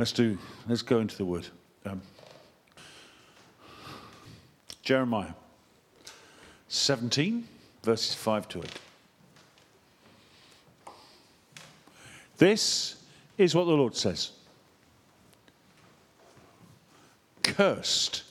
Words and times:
Let's 0.00 0.12
do. 0.12 0.38
Let's 0.66 0.80
go 0.80 1.00
into 1.00 1.14
the 1.14 1.26
word. 1.26 1.46
Um, 1.84 2.00
Jeremiah 4.80 5.34
17, 6.68 7.46
verses 7.82 8.14
5 8.14 8.48
to 8.48 8.58
8. 8.60 8.64
This 12.38 12.96
is 13.36 13.54
what 13.54 13.64
the 13.66 13.72
Lord 13.72 13.94
says 13.94 14.30
Cursed 17.42 18.22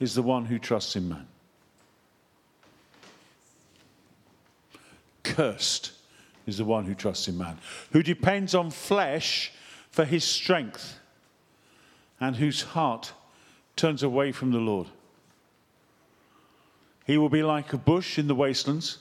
is 0.00 0.14
the 0.14 0.20
one 0.20 0.44
who 0.44 0.58
trusts 0.58 0.94
in 0.94 1.08
man. 1.08 1.26
Cursed 5.22 5.92
is 6.46 6.58
the 6.58 6.66
one 6.66 6.84
who 6.84 6.94
trusts 6.94 7.28
in 7.28 7.38
man, 7.38 7.56
who 7.92 8.02
depends 8.02 8.54
on 8.54 8.70
flesh 8.70 9.52
for 9.98 10.04
his 10.04 10.22
strength, 10.22 11.00
and 12.20 12.36
whose 12.36 12.62
heart 12.62 13.10
turns 13.74 14.04
away 14.04 14.30
from 14.30 14.52
the 14.52 14.58
Lord. 14.58 14.86
He 17.04 17.18
will 17.18 17.28
be 17.28 17.42
like 17.42 17.72
a 17.72 17.78
bush 17.78 18.16
in 18.16 18.28
the 18.28 18.34
wastelands. 18.36 18.98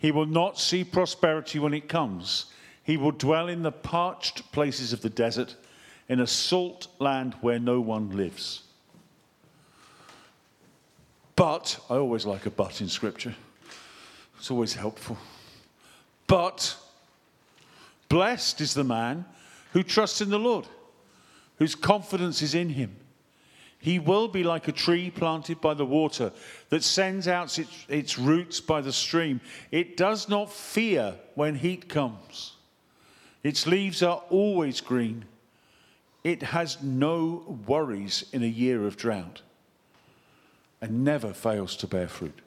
He 0.00 0.10
will 0.10 0.26
not 0.26 0.58
see 0.58 0.82
prosperity 0.82 1.60
when 1.60 1.72
it 1.72 1.88
comes. 1.88 2.46
He 2.82 2.96
will 2.96 3.12
dwell 3.12 3.46
in 3.46 3.62
the 3.62 3.70
parched 3.70 4.50
places 4.50 4.92
of 4.92 5.02
the 5.02 5.08
desert, 5.08 5.54
in 6.08 6.18
a 6.18 6.26
salt 6.26 6.88
land 6.98 7.34
where 7.40 7.60
no 7.60 7.80
one 7.80 8.16
lives. 8.16 8.64
But, 11.36 11.78
I 11.88 11.94
always 11.94 12.26
like 12.26 12.44
a 12.44 12.50
but 12.50 12.80
in 12.80 12.88
Scripture, 12.88 13.36
it's 14.36 14.50
always 14.50 14.74
helpful. 14.74 15.16
But, 16.26 16.74
blessed 18.08 18.60
is 18.60 18.74
the 18.74 18.82
man 18.82 19.26
who 19.74 19.82
trusts 19.82 20.20
in 20.20 20.30
the 20.30 20.38
Lord, 20.38 20.66
whose 21.58 21.74
confidence 21.74 22.40
is 22.42 22.54
in 22.54 22.70
him. 22.70 22.96
He 23.78 23.98
will 23.98 24.28
be 24.28 24.44
like 24.44 24.68
a 24.68 24.72
tree 24.72 25.10
planted 25.10 25.60
by 25.60 25.74
the 25.74 25.84
water 25.84 26.32
that 26.70 26.84
sends 26.84 27.28
out 27.28 27.58
its, 27.58 27.84
its, 27.88 28.18
roots 28.18 28.60
by 28.60 28.80
the 28.80 28.92
stream. 28.92 29.40
It 29.72 29.96
does 29.96 30.28
not 30.28 30.50
fear 30.50 31.16
when 31.34 31.56
heat 31.56 31.88
comes, 31.88 32.54
its 33.42 33.66
leaves 33.66 34.02
are 34.02 34.22
always 34.30 34.80
green. 34.80 35.26
It 36.22 36.42
has 36.42 36.82
no 36.82 37.60
worries 37.66 38.24
in 38.32 38.42
a 38.42 38.46
year 38.46 38.86
of 38.86 38.96
drought 38.96 39.42
and 40.80 41.04
never 41.04 41.34
fails 41.34 41.76
to 41.76 41.86
bear 41.86 42.08
fruit. 42.08 42.40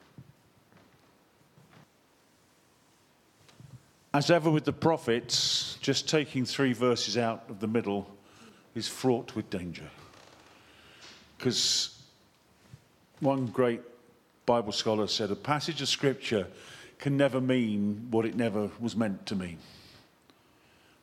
As 4.14 4.30
ever 4.30 4.50
with 4.50 4.64
the 4.64 4.72
prophets, 4.72 5.76
just 5.82 6.08
taking 6.08 6.46
three 6.46 6.72
verses 6.72 7.18
out 7.18 7.44
of 7.50 7.60
the 7.60 7.66
middle 7.66 8.08
is 8.74 8.88
fraught 8.88 9.36
with 9.36 9.50
danger. 9.50 9.88
Because 11.36 12.00
one 13.20 13.46
great 13.46 13.82
Bible 14.46 14.72
scholar 14.72 15.06
said 15.06 15.30
a 15.30 15.36
passage 15.36 15.82
of 15.82 15.88
scripture 15.88 16.46
can 16.98 17.16
never 17.16 17.40
mean 17.40 18.08
what 18.10 18.24
it 18.24 18.34
never 18.34 18.70
was 18.80 18.96
meant 18.96 19.26
to 19.26 19.36
mean. 19.36 19.58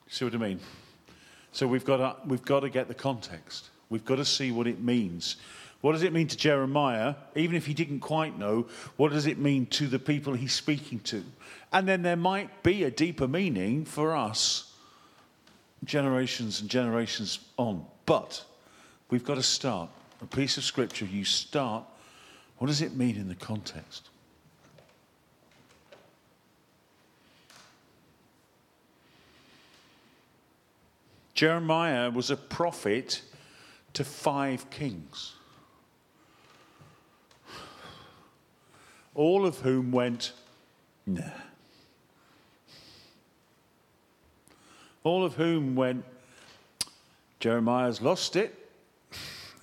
See 0.08 0.25
what 0.25 0.34
I 0.34 0.38
mean? 0.38 0.59
So 1.52 1.67
we've 1.67 1.86
got 1.86 1.97
to, 1.97 2.28
we've 2.28 2.44
got 2.44 2.62
to 2.62 2.69
get 2.69 2.88
the 2.88 2.95
context. 2.95 3.69
We've 3.90 4.03
got 4.03 4.16
to 4.16 4.25
see 4.25 4.52
what 4.52 4.66
it 4.66 4.81
means. 4.81 5.36
What 5.86 5.91
does 5.91 6.02
it 6.02 6.14
mean 6.14 6.28
to 6.30 6.36
Jeremiah? 6.36 7.14
Even 7.36 7.55
if 7.55 7.67
he 7.67 7.75
didn't 7.75 8.00
quite 8.00 8.39
know, 8.39 8.66
what 8.97 9.11
does 9.11 9.28
it 9.28 9.38
mean 9.38 9.67
to 9.67 9.86
the 9.86 10.00
people 10.00 10.33
he's 10.33 10.52
speaking 10.52 11.00
to? 11.02 11.23
And 11.72 11.88
then 11.88 12.02
there 12.02 12.16
might 12.16 12.64
be 12.64 12.86
a 12.86 12.89
deeper 12.89 13.28
meaning 13.28 13.86
for 13.86 14.16
us, 14.16 14.73
generations 15.83 16.59
and 16.59 16.72
generations 16.72 17.38
on. 17.58 17.86
But 18.08 18.44
we've 19.11 19.23
got 19.23 19.36
to 19.36 19.44
start. 19.44 19.91
A 20.23 20.25
piece 20.25 20.58
of 20.58 20.63
scripture, 20.63 21.06
you 21.06 21.23
start. 21.23 21.83
What 22.58 22.66
does 22.66 22.81
it 22.81 22.95
mean 22.95 23.16
in 23.16 23.28
the 23.28 23.36
context? 23.36 24.09
Jeremiah 31.35 32.09
was 32.09 32.31
a 32.31 32.38
prophet 32.38 33.22
to 33.94 34.03
five 34.03 34.68
kings, 34.72 35.34
all 39.16 39.46
of 39.46 39.59
whom 39.59 39.92
went, 39.92 40.34
nah. 41.08 41.24
All 45.03 45.24
of 45.24 45.36
whom 45.36 45.76
went, 45.76 46.03
Jeremiah's 47.40 48.02
lost 48.02 48.36
it. 48.36 48.54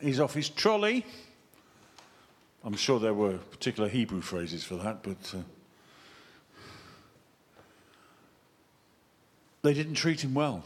He's 0.00 0.18
off 0.18 0.34
his 0.34 0.48
trolley. 0.48 1.04
I'm 2.64 2.74
sure 2.74 2.98
there 2.98 3.14
were 3.14 3.38
particular 3.38 3.88
Hebrew 3.88 4.20
phrases 4.20 4.64
for 4.64 4.76
that, 4.76 5.02
but 5.02 5.34
uh, 5.34 5.42
they 9.62 9.74
didn't 9.74 9.94
treat 9.94 10.22
him 10.22 10.34
well 10.34 10.64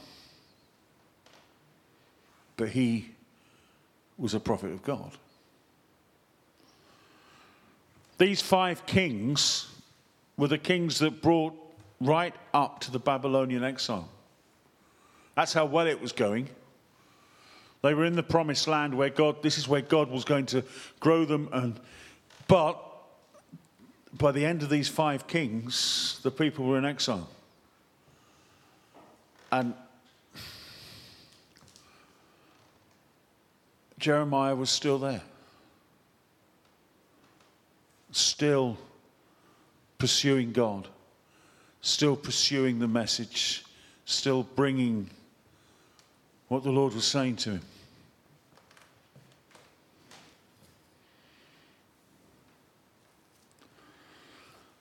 but 2.57 2.71
he 2.71 3.11
was 4.19 4.35
a 4.35 4.41
prophet 4.41 4.73
of 4.73 4.83
God. 4.83 5.13
These 8.19 8.41
five 8.41 8.87
kings 8.87 9.69
were 10.37 10.49
the 10.49 10.59
kings 10.59 10.99
that 11.01 11.23
brought 11.23 11.55
right 12.01 12.35
up 12.55 12.81
to 12.81 12.91
the 12.91 12.99
Babylonian 12.99 13.65
exile. 13.65 14.09
That's 15.35 15.53
how 15.53 15.67
well 15.67 15.87
it 15.87 16.01
was 16.01 16.13
going. 16.13 16.49
They 17.83 17.95
were 17.95 18.05
in 18.05 18.17
the 18.17 18.23
promised 18.23 18.67
land 18.67 18.95
where 18.95 19.11
God, 19.11 19.43
this 19.43 19.59
is 19.59 19.69
where 19.69 19.83
God 19.83 20.11
was 20.11 20.25
going 20.25 20.47
to 20.47 20.65
grow 20.99 21.25
them. 21.25 21.49
And, 21.53 21.79
but 22.49 22.83
by 24.15 24.33
the 24.33 24.45
end 24.45 24.63
of 24.63 24.71
these 24.71 24.89
five 24.89 25.27
kings, 25.27 26.21
the 26.23 26.31
people 26.31 26.65
were 26.65 26.79
in 26.79 26.85
exile. 26.85 27.29
And 29.53 29.75
Jeremiah 33.99 34.55
was 34.55 34.71
still 34.71 34.99
there, 34.99 35.23
still 38.17 38.79
pursuing 39.99 40.53
God, 40.53 40.89
still 41.83 42.17
pursuing 42.17 42.79
the 42.79 42.89
message, 42.89 43.65
still 44.07 44.43
bringing 44.43 45.11
what 46.49 46.63
the 46.63 46.71
Lord 46.71 46.95
was 46.95 47.05
saying 47.05 47.37
to 47.37 47.51
him. 47.51 47.61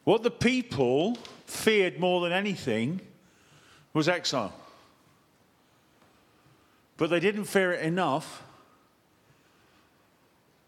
What 0.05 0.23
the 0.23 0.31
people 0.31 1.17
feared 1.45 1.99
more 1.99 2.21
than 2.21 2.31
anything 2.31 3.01
was 3.93 4.07
exile. 4.07 4.53
But 6.97 7.09
they 7.09 7.19
didn't 7.19 7.45
fear 7.45 7.73
it 7.73 7.81
enough 7.81 8.43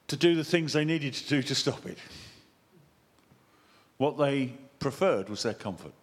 to 0.07 0.17
do 0.17 0.35
the 0.35 0.43
things 0.43 0.73
they 0.73 0.85
needed 0.85 1.13
to 1.13 1.27
do 1.29 1.43
to 1.43 1.55
stop 1.55 1.85
it. 1.85 1.97
What 3.97 4.17
they 4.17 4.53
preferred 4.79 5.29
was 5.29 5.43
their 5.43 5.53
comfort. 5.53 5.93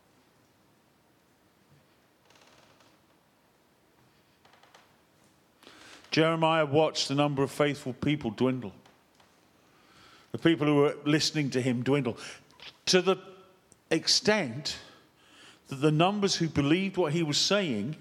Jeremiah 6.10 6.64
watched 6.66 7.08
the 7.08 7.14
number 7.14 7.42
of 7.42 7.50
faithful 7.50 7.92
people 7.92 8.30
dwindle. 8.30 8.72
The 10.32 10.38
people 10.38 10.66
who 10.66 10.76
were 10.76 10.96
listening 11.04 11.50
to 11.50 11.60
him 11.60 11.82
dwindle 11.82 12.16
to 12.86 13.02
the 13.02 13.16
extent 13.90 14.76
that 15.68 15.76
the 15.76 15.90
numbers 15.90 16.36
who 16.36 16.48
believed 16.48 16.96
what 16.96 17.12
he 17.12 17.22
was 17.22 17.38
saying 17.38 17.96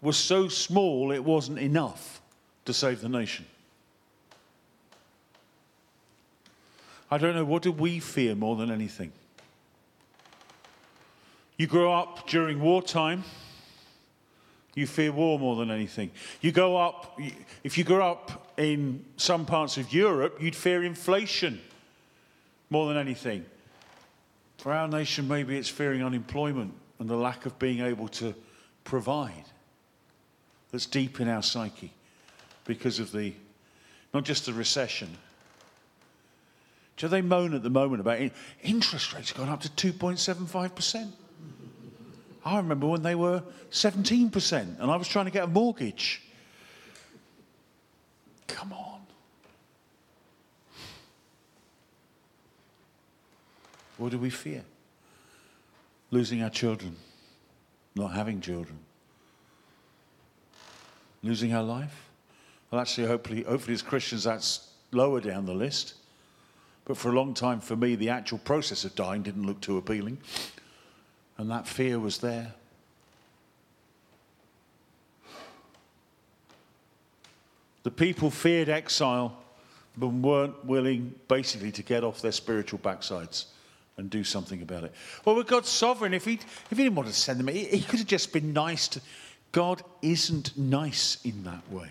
were 0.00 0.12
so 0.12 0.48
small 0.48 1.12
it 1.12 1.24
wasn't 1.24 1.58
enough 1.58 2.20
to 2.64 2.74
save 2.74 3.00
the 3.00 3.08
nation. 3.08 3.46
I 7.12 7.18
don't 7.18 7.34
know, 7.34 7.44
what 7.44 7.60
do 7.60 7.70
we 7.70 7.98
fear 7.98 8.34
more 8.34 8.56
than 8.56 8.70
anything? 8.70 9.12
You 11.58 11.66
grow 11.66 11.92
up 11.92 12.26
during 12.26 12.58
wartime, 12.58 13.22
you 14.74 14.86
fear 14.86 15.12
war 15.12 15.38
more 15.38 15.54
than 15.56 15.70
anything. 15.70 16.10
You 16.40 16.52
go 16.52 16.78
up, 16.78 17.20
if 17.62 17.76
you 17.76 17.84
grow 17.84 18.12
up 18.12 18.54
in 18.56 19.04
some 19.18 19.44
parts 19.44 19.76
of 19.76 19.92
Europe, 19.92 20.38
you'd 20.40 20.56
fear 20.56 20.82
inflation 20.82 21.60
more 22.70 22.88
than 22.88 22.96
anything. 22.96 23.44
For 24.56 24.72
our 24.72 24.88
nation, 24.88 25.28
maybe 25.28 25.58
it's 25.58 25.68
fearing 25.68 26.02
unemployment 26.02 26.72
and 26.98 27.10
the 27.10 27.16
lack 27.16 27.44
of 27.44 27.58
being 27.58 27.80
able 27.80 28.08
to 28.08 28.34
provide 28.84 29.44
that's 30.70 30.86
deep 30.86 31.20
in 31.20 31.28
our 31.28 31.42
psyche 31.42 31.92
because 32.64 32.98
of 33.00 33.12
the, 33.12 33.34
not 34.14 34.24
just 34.24 34.46
the 34.46 34.54
recession, 34.54 35.10
do 36.96 37.08
they 37.08 37.22
moan 37.22 37.54
at 37.54 37.62
the 37.62 37.70
moment 37.70 38.00
about 38.00 38.20
interest 38.62 39.12
rates 39.14 39.32
gone 39.32 39.48
up 39.48 39.60
to 39.62 39.92
2.75%? 39.92 41.10
I 42.44 42.56
remember 42.56 42.86
when 42.86 43.02
they 43.02 43.14
were 43.14 43.42
17% 43.70 44.80
and 44.80 44.90
I 44.90 44.96
was 44.96 45.08
trying 45.08 45.26
to 45.26 45.30
get 45.30 45.44
a 45.44 45.48
mortgage. 45.48 46.22
Come 48.46 48.72
on. 48.72 49.00
What 53.96 54.10
do 54.10 54.18
we 54.18 54.30
fear? 54.30 54.64
Losing 56.10 56.42
our 56.42 56.50
children, 56.50 56.96
not 57.94 58.08
having 58.08 58.40
children, 58.40 58.78
losing 61.22 61.54
our 61.54 61.62
life. 61.62 62.10
Well, 62.70 62.80
actually, 62.80 63.06
hopefully, 63.06 63.42
hopefully, 63.44 63.74
as 63.74 63.82
Christians, 63.82 64.24
that's 64.24 64.70
lower 64.90 65.20
down 65.20 65.46
the 65.46 65.54
list. 65.54 65.94
But 66.92 66.98
for 66.98 67.08
a 67.08 67.14
long 67.14 67.32
time, 67.32 67.60
for 67.60 67.74
me, 67.74 67.94
the 67.94 68.10
actual 68.10 68.36
process 68.36 68.84
of 68.84 68.94
dying 68.94 69.22
didn't 69.22 69.46
look 69.46 69.62
too 69.62 69.78
appealing. 69.78 70.18
And 71.38 71.50
that 71.50 71.66
fear 71.66 71.98
was 71.98 72.18
there. 72.18 72.52
The 77.82 77.90
people 77.90 78.30
feared 78.30 78.68
exile, 78.68 79.38
but 79.96 80.08
weren't 80.08 80.66
willing 80.66 81.14
basically 81.28 81.72
to 81.72 81.82
get 81.82 82.04
off 82.04 82.20
their 82.20 82.30
spiritual 82.30 82.78
backsides 82.80 83.46
and 83.96 84.10
do 84.10 84.22
something 84.22 84.60
about 84.60 84.84
it. 84.84 84.92
Well, 85.24 85.36
with 85.36 85.46
God's 85.46 85.70
sovereign, 85.70 86.12
if 86.12 86.26
he, 86.26 86.34
if 86.34 86.68
he 86.68 86.76
didn't 86.76 86.96
want 86.96 87.08
to 87.08 87.14
send 87.14 87.40
them, 87.40 87.48
he, 87.48 87.64
he 87.64 87.80
could 87.80 88.00
have 88.00 88.08
just 88.08 88.34
been 88.34 88.52
nice 88.52 88.86
to. 88.88 89.00
God 89.50 89.82
isn't 90.02 90.58
nice 90.58 91.16
in 91.24 91.44
that 91.44 91.72
way. 91.72 91.88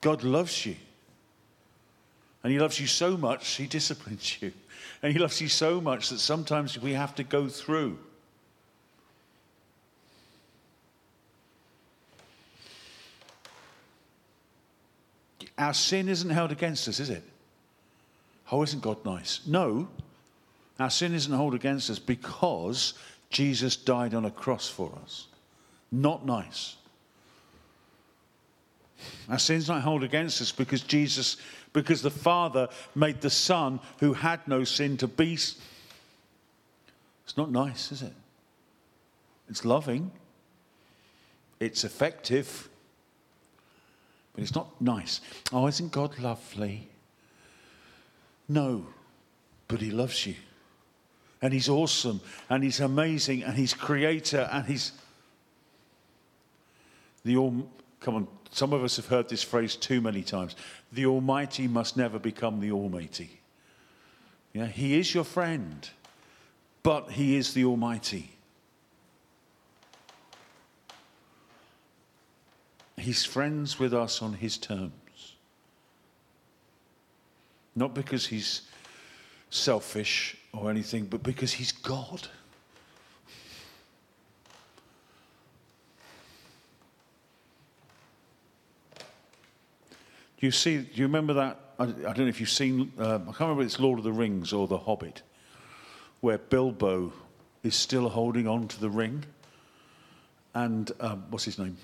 God 0.00 0.24
loves 0.24 0.66
you. 0.66 0.74
And 2.44 2.52
he 2.52 2.60
loves 2.60 2.78
you 2.78 2.86
so 2.86 3.16
much, 3.16 3.48
he 3.56 3.66
disciplines 3.66 4.40
you. 4.40 4.52
And 5.02 5.12
he 5.12 5.18
loves 5.18 5.40
you 5.40 5.48
so 5.48 5.80
much 5.80 6.10
that 6.10 6.18
sometimes 6.20 6.78
we 6.78 6.92
have 6.92 7.14
to 7.16 7.24
go 7.24 7.48
through. 7.48 7.98
Our 15.56 15.74
sin 15.74 16.08
isn't 16.08 16.30
held 16.30 16.52
against 16.52 16.86
us, 16.88 17.00
is 17.00 17.10
it? 17.10 17.22
Oh, 18.52 18.62
isn't 18.62 18.82
God 18.82 19.04
nice? 19.04 19.40
No. 19.46 19.88
Our 20.78 20.90
sin 20.90 21.14
isn't 21.14 21.32
held 21.32 21.54
against 21.54 21.88
us 21.90 21.98
because 21.98 22.94
Jesus 23.30 23.76
died 23.76 24.14
on 24.14 24.26
a 24.26 24.30
cross 24.30 24.68
for 24.68 24.96
us. 25.02 25.28
Not 25.90 26.26
nice. 26.26 26.76
Our 29.28 29.38
sin's 29.38 29.68
not 29.68 29.82
held 29.82 30.02
against 30.02 30.40
us 30.40 30.52
because 30.52 30.82
Jesus, 30.82 31.36
because 31.74 32.00
the 32.00 32.10
Father 32.10 32.68
made 32.94 33.20
the 33.20 33.28
Son 33.28 33.80
who 33.98 34.14
had 34.14 34.48
no 34.48 34.64
sin 34.64 34.96
to 34.96 35.06
be. 35.06 35.34
It's 35.34 35.58
not 37.36 37.50
nice, 37.50 37.92
is 37.92 38.00
it? 38.00 38.14
It's 39.50 39.66
loving, 39.66 40.10
it's 41.60 41.84
effective, 41.84 42.70
but 44.32 44.42
it's 44.42 44.54
not 44.54 44.80
nice. 44.80 45.20
Oh, 45.52 45.66
isn't 45.66 45.92
God 45.92 46.18
lovely? 46.18 46.88
No, 48.48 48.86
but 49.68 49.82
He 49.82 49.90
loves 49.90 50.26
you. 50.26 50.36
And 51.42 51.52
He's 51.52 51.68
awesome, 51.68 52.22
and 52.48 52.64
He's 52.64 52.80
amazing, 52.80 53.42
and 53.42 53.54
He's 53.54 53.74
creator, 53.74 54.48
and 54.50 54.64
He's 54.64 54.92
the 57.24 57.36
all. 57.36 57.68
Come 58.04 58.16
on, 58.16 58.28
some 58.50 58.74
of 58.74 58.84
us 58.84 58.96
have 58.96 59.06
heard 59.06 59.30
this 59.30 59.42
phrase 59.42 59.76
too 59.76 60.02
many 60.02 60.22
times. 60.22 60.56
The 60.92 61.06
Almighty 61.06 61.66
must 61.66 61.96
never 61.96 62.18
become 62.18 62.60
the 62.60 62.70
Almighty. 62.70 63.40
Yeah, 64.52 64.66
He 64.66 64.98
is 64.98 65.14
your 65.14 65.24
friend, 65.24 65.88
but 66.82 67.12
He 67.12 67.34
is 67.36 67.54
the 67.54 67.64
Almighty. 67.64 68.36
He's 72.98 73.24
friends 73.24 73.78
with 73.78 73.94
us 73.94 74.20
on 74.20 74.34
His 74.34 74.58
terms. 74.58 74.92
Not 77.74 77.94
because 77.94 78.26
He's 78.26 78.68
selfish 79.48 80.36
or 80.52 80.68
anything, 80.68 81.06
but 81.06 81.22
because 81.22 81.52
He's 81.52 81.72
God. 81.72 82.28
You 90.44 90.50
see? 90.50 90.78
Do 90.78 90.90
you 90.94 91.04
remember 91.04 91.34
that? 91.34 91.60
I, 91.78 91.84
I 91.84 91.86
don't 91.86 92.18
know 92.18 92.26
if 92.26 92.40
you've 92.40 92.50
seen. 92.50 92.92
Um, 92.98 93.22
I 93.22 93.24
can't 93.24 93.40
remember 93.40 93.62
if 93.62 93.66
it's 93.66 93.80
Lord 93.80 93.98
of 93.98 94.04
the 94.04 94.12
Rings 94.12 94.52
or 94.52 94.68
The 94.68 94.78
Hobbit, 94.78 95.22
where 96.20 96.38
Bilbo 96.38 97.12
is 97.62 97.74
still 97.74 98.08
holding 98.08 98.46
on 98.46 98.68
to 98.68 98.80
the 98.80 98.90
ring, 98.90 99.24
and 100.54 100.92
um, 101.00 101.24
what's 101.30 101.44
his 101.44 101.58
name, 101.58 101.76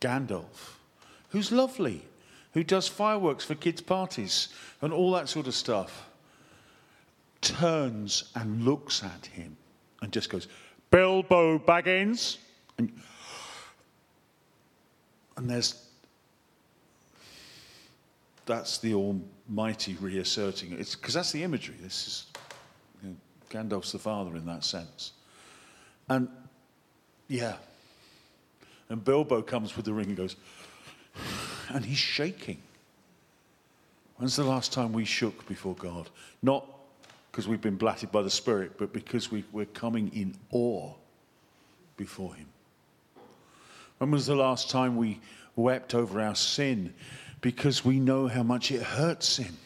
Gandalf, 0.00 0.76
who's 1.30 1.52
lovely, 1.52 2.02
who 2.54 2.64
does 2.64 2.88
fireworks 2.88 3.44
for 3.44 3.54
kids' 3.54 3.82
parties 3.82 4.48
and 4.80 4.92
all 4.92 5.12
that 5.12 5.28
sort 5.28 5.46
of 5.46 5.54
stuff, 5.54 6.08
turns 7.40 8.32
and 8.34 8.64
looks 8.64 9.04
at 9.04 9.26
him 9.26 9.56
and 10.00 10.12
just 10.12 10.30
goes, 10.30 10.48
Bilbo 10.90 11.58
Baggins, 11.58 12.38
and, 12.78 12.90
and 15.36 15.50
there's 15.50 15.87
that's 18.48 18.78
the 18.78 18.94
Almighty 18.94 19.94
reasserting 20.00 20.72
it. 20.72 20.96
Because 20.98 21.14
that's 21.14 21.30
the 21.30 21.44
imagery. 21.44 21.76
This 21.80 22.06
is 22.06 22.26
you 23.02 23.10
know, 23.10 23.16
Gandalf's 23.50 23.92
the 23.92 23.98
father 23.98 24.34
in 24.34 24.46
that 24.46 24.64
sense. 24.64 25.12
And 26.08 26.28
yeah. 27.28 27.56
And 28.88 29.04
Bilbo 29.04 29.42
comes 29.42 29.76
with 29.76 29.84
the 29.84 29.92
ring 29.92 30.06
and 30.06 30.16
goes, 30.16 30.36
and 31.68 31.84
he's 31.84 31.98
shaking. 31.98 32.62
When's 34.16 34.34
the 34.34 34.44
last 34.44 34.72
time 34.72 34.92
we 34.92 35.04
shook 35.04 35.46
before 35.46 35.74
God? 35.74 36.08
Not 36.42 36.66
because 37.30 37.46
we've 37.46 37.60
been 37.60 37.76
blatted 37.76 38.10
by 38.10 38.22
the 38.22 38.30
Spirit, 38.30 38.72
but 38.78 38.92
because 38.92 39.30
we, 39.30 39.44
we're 39.52 39.66
coming 39.66 40.10
in 40.14 40.34
awe 40.50 40.92
before 41.96 42.34
Him. 42.34 42.46
When 43.98 44.10
was 44.10 44.26
the 44.26 44.34
last 44.34 44.70
time 44.70 44.96
we 44.96 45.20
wept 45.54 45.94
over 45.94 46.20
our 46.20 46.34
sin 46.34 46.94
because 47.40 47.84
we 47.84 48.00
know 48.00 48.26
how 48.26 48.42
much 48.42 48.70
it 48.70 48.82
hurts 48.82 49.36
him. 49.36 49.56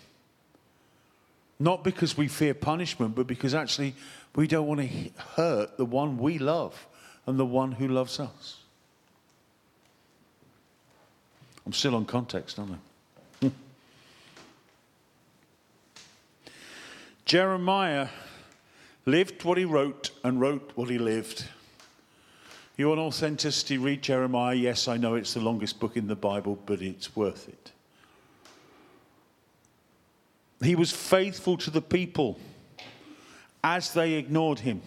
Not 1.58 1.84
because 1.84 2.16
we 2.16 2.28
fear 2.28 2.54
punishment, 2.54 3.14
but 3.14 3.26
because 3.26 3.54
actually 3.54 3.94
we 4.34 4.46
don't 4.46 4.66
want 4.66 4.80
to 4.80 4.88
hurt 5.36 5.76
the 5.76 5.84
one 5.84 6.18
we 6.18 6.38
love 6.38 6.86
and 7.26 7.38
the 7.38 7.46
one 7.46 7.72
who 7.72 7.88
loves 7.88 8.18
us. 8.18 8.58
I'm 11.64 11.72
still 11.72 11.94
on 11.94 12.04
context, 12.04 12.58
aren't 12.58 12.78
I? 13.42 13.50
Jeremiah 17.24 18.08
lived 19.06 19.44
what 19.44 19.58
he 19.58 19.64
wrote 19.64 20.10
and 20.24 20.40
wrote 20.40 20.72
what 20.74 20.90
he 20.90 20.98
lived. 20.98 21.44
You 22.76 22.88
want 22.88 23.00
authenticity? 23.00 23.76
Read 23.78 24.02
Jeremiah. 24.02 24.54
Yes, 24.54 24.88
I 24.88 24.96
know 24.96 25.14
it's 25.14 25.34
the 25.34 25.40
longest 25.40 25.78
book 25.78 25.96
in 25.96 26.06
the 26.06 26.16
Bible, 26.16 26.58
but 26.64 26.80
it's 26.80 27.14
worth 27.14 27.48
it. 27.48 27.72
He 30.62 30.74
was 30.74 30.92
faithful 30.92 31.56
to 31.58 31.70
the 31.70 31.82
people 31.82 32.38
as 33.62 33.92
they 33.92 34.14
ignored 34.14 34.60
him. 34.60 34.80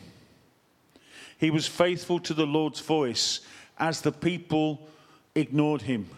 He 1.38 1.52
was 1.52 1.68
faithful 1.68 2.20
to 2.22 2.34
the 2.34 2.46
Lord's 2.46 2.80
voice 2.80 3.42
as 3.78 4.02
the 4.02 4.12
people 4.12 4.88
ignored 5.36 5.84
him. 5.84 6.10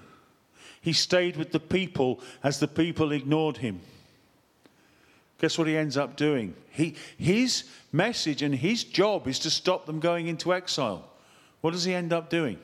He 0.79 0.93
stayed 0.93 1.35
with 1.37 1.51
the 1.51 1.59
people 1.59 2.21
as 2.43 2.59
the 2.59 2.67
people 2.67 3.11
ignored 3.11 3.57
him. 3.57 3.81
Guess 5.39 5.57
what 5.57 5.67
he 5.67 5.75
ends 5.75 5.97
up 5.97 6.15
doing? 6.15 6.55
He, 6.71 6.95
his 7.17 7.65
message 7.91 8.41
and 8.41 8.55
his 8.55 8.83
job 8.83 9.27
is 9.27 9.39
to 9.39 9.49
stop 9.49 9.85
them 9.85 9.99
going 9.99 10.27
into 10.27 10.53
exile. 10.53 11.09
What 11.67 11.73
does 11.73 11.83
he 11.83 11.93
end 11.93 12.13
up 12.13 12.29
doing? 12.29 12.59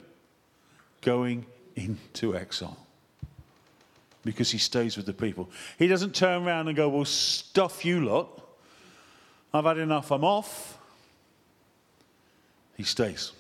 Going 1.02 1.46
into 1.76 2.38
exile. 2.38 2.78
Because 4.24 4.50
he 4.50 4.58
stays 4.58 4.96
with 4.96 5.06
the 5.06 5.14
people. 5.14 5.50
He 5.78 5.90
doesn't 5.90 6.16
turn 6.16 6.48
around 6.48 6.70
and 6.70 6.78
go, 6.78 6.88
Well, 6.88 7.04
stuff 7.04 7.84
you 7.84 8.00
lot. 8.00 8.42
I've 9.54 9.66
had 9.66 9.78
enough, 9.78 10.10
I'm 10.10 10.24
off. 10.24 10.78
He 12.78 12.84
stays. 12.84 13.34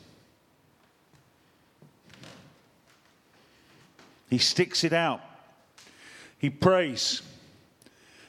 He 4.30 4.40
sticks 4.40 4.84
it 4.84 4.92
out. 4.92 5.22
He 6.40 6.50
prays. 6.50 7.22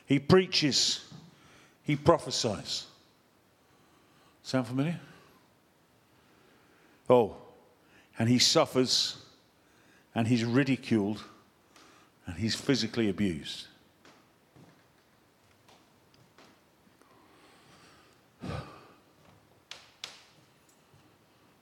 He 0.07 0.21
preaches. 0.21 1.05
He 1.83 1.97
prophesies. 1.97 2.87
Sound 4.45 4.69
familiar? 4.69 5.01
Oh, 7.09 7.37
and 8.19 8.29
he 8.29 8.39
suffers 8.39 9.17
and 10.15 10.29
he's 10.29 10.45
ridiculed 10.45 11.23
and 12.27 12.37
he's 12.37 12.55
physically 12.55 13.09
abused. 13.09 13.67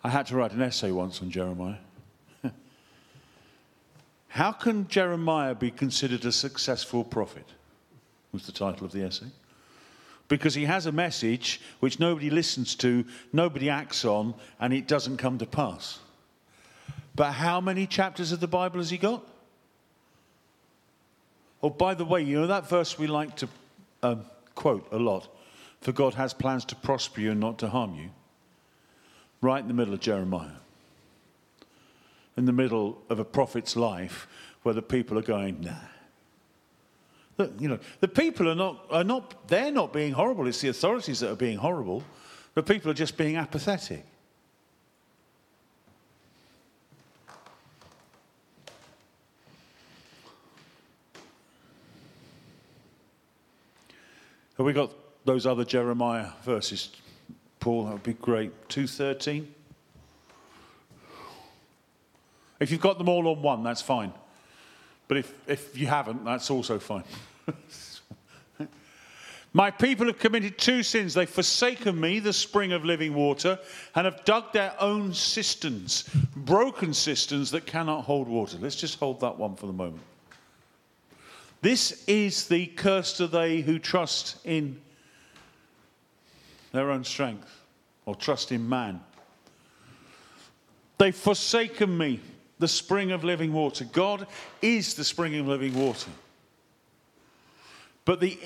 I 0.04 0.08
had 0.08 0.26
to 0.26 0.36
write 0.36 0.52
an 0.52 0.62
essay 0.62 0.90
once 0.90 1.22
on 1.22 1.30
Jeremiah. 1.30 1.76
How 4.28 4.52
can 4.52 4.88
Jeremiah 4.88 5.54
be 5.54 5.70
considered 5.70 6.24
a 6.24 6.32
successful 6.32 7.04
prophet? 7.04 7.46
Was 8.32 8.46
the 8.46 8.52
title 8.52 8.84
of 8.86 8.92
the 8.92 9.04
essay. 9.04 9.26
Because 10.28 10.54
he 10.54 10.64
has 10.64 10.86
a 10.86 10.92
message 10.92 11.60
which 11.80 12.00
nobody 12.00 12.30
listens 12.30 12.74
to, 12.76 13.04
nobody 13.32 13.68
acts 13.68 14.04
on, 14.04 14.34
and 14.60 14.72
it 14.72 14.88
doesn't 14.88 15.18
come 15.18 15.38
to 15.38 15.46
pass. 15.46 15.98
But 17.14 17.32
how 17.32 17.60
many 17.60 17.86
chapters 17.86 18.32
of 18.32 18.40
the 18.40 18.48
Bible 18.48 18.78
has 18.78 18.90
he 18.90 18.98
got? 18.98 19.26
Oh, 21.62 21.70
by 21.70 21.94
the 21.94 22.04
way, 22.04 22.22
you 22.22 22.40
know 22.40 22.46
that 22.46 22.68
verse 22.68 22.98
we 22.98 23.06
like 23.06 23.36
to 23.36 23.48
um, 24.02 24.24
quote 24.54 24.88
a 24.90 24.98
lot 24.98 25.28
for 25.82 25.92
God 25.92 26.14
has 26.14 26.32
plans 26.32 26.64
to 26.66 26.76
prosper 26.76 27.20
you 27.20 27.32
and 27.32 27.40
not 27.40 27.58
to 27.58 27.68
harm 27.68 27.94
you? 27.96 28.10
Right 29.40 29.60
in 29.60 29.68
the 29.68 29.74
middle 29.74 29.92
of 29.92 30.00
Jeremiah. 30.00 30.60
In 32.36 32.46
the 32.46 32.52
middle 32.52 32.98
of 33.10 33.18
a 33.18 33.24
prophet's 33.24 33.76
life 33.76 34.26
where 34.62 34.74
the 34.74 34.82
people 34.82 35.18
are 35.18 35.22
going, 35.22 35.60
nah. 35.60 35.74
You 37.38 37.68
know, 37.68 37.78
the 38.00 38.08
people 38.08 38.48
are 38.48 38.54
not, 38.54 38.86
are 38.90 39.04
not, 39.04 39.48
they're 39.48 39.72
not 39.72 39.92
being 39.92 40.12
horrible. 40.12 40.46
It's 40.46 40.60
the 40.60 40.68
authorities 40.68 41.20
that 41.20 41.30
are 41.30 41.36
being 41.36 41.58
horrible. 41.58 42.04
The 42.54 42.62
people 42.62 42.90
are 42.90 42.94
just 42.94 43.16
being 43.16 43.36
apathetic. 43.36 44.04
Have 54.56 54.66
we 54.66 54.72
got 54.72 54.92
those 55.24 55.46
other 55.46 55.64
Jeremiah 55.64 56.28
verses? 56.44 56.90
Paul, 57.58 57.86
that 57.86 57.92
would 57.92 58.02
be 58.02 58.12
great. 58.14 58.68
213. 58.68 59.52
If 62.60 62.70
you've 62.70 62.80
got 62.80 62.98
them 62.98 63.08
all 63.08 63.26
on 63.28 63.42
one, 63.42 63.64
that's 63.64 63.82
fine. 63.82 64.12
But 65.12 65.18
if, 65.18 65.34
if 65.46 65.78
you 65.78 65.88
haven't, 65.88 66.24
that's 66.24 66.50
also 66.50 66.78
fine. 66.78 67.04
My 69.52 69.70
people 69.70 70.06
have 70.06 70.18
committed 70.18 70.56
two 70.56 70.82
sins. 70.82 71.12
They've 71.12 71.28
forsaken 71.28 72.00
me, 72.00 72.18
the 72.18 72.32
spring 72.32 72.72
of 72.72 72.86
living 72.86 73.12
water, 73.12 73.58
and 73.94 74.06
have 74.06 74.24
dug 74.24 74.54
their 74.54 74.74
own 74.80 75.12
cisterns, 75.12 76.08
broken 76.34 76.94
cisterns 76.94 77.50
that 77.50 77.66
cannot 77.66 78.04
hold 78.04 78.26
water. 78.26 78.56
Let's 78.58 78.76
just 78.76 78.98
hold 78.98 79.20
that 79.20 79.36
one 79.36 79.54
for 79.54 79.66
the 79.66 79.74
moment. 79.74 80.02
This 81.60 82.04
is 82.06 82.48
the 82.48 82.68
curse 82.68 83.12
to 83.18 83.26
they 83.26 83.60
who 83.60 83.78
trust 83.78 84.38
in 84.46 84.80
their 86.72 86.90
own 86.90 87.04
strength 87.04 87.54
or 88.06 88.14
trust 88.14 88.50
in 88.50 88.66
man. 88.66 89.02
They've 90.96 91.14
forsaken 91.14 91.98
me, 91.98 92.20
the 92.58 92.68
spring 92.68 93.10
of 93.12 93.24
living 93.24 93.52
water. 93.52 93.84
God 93.84 94.26
is 94.60 94.94
the 94.94 95.04
spring 95.04 95.36
of 95.38 95.46
living 95.46 95.74
water. 95.74 96.10
But 98.04 98.20
the, 98.20 98.38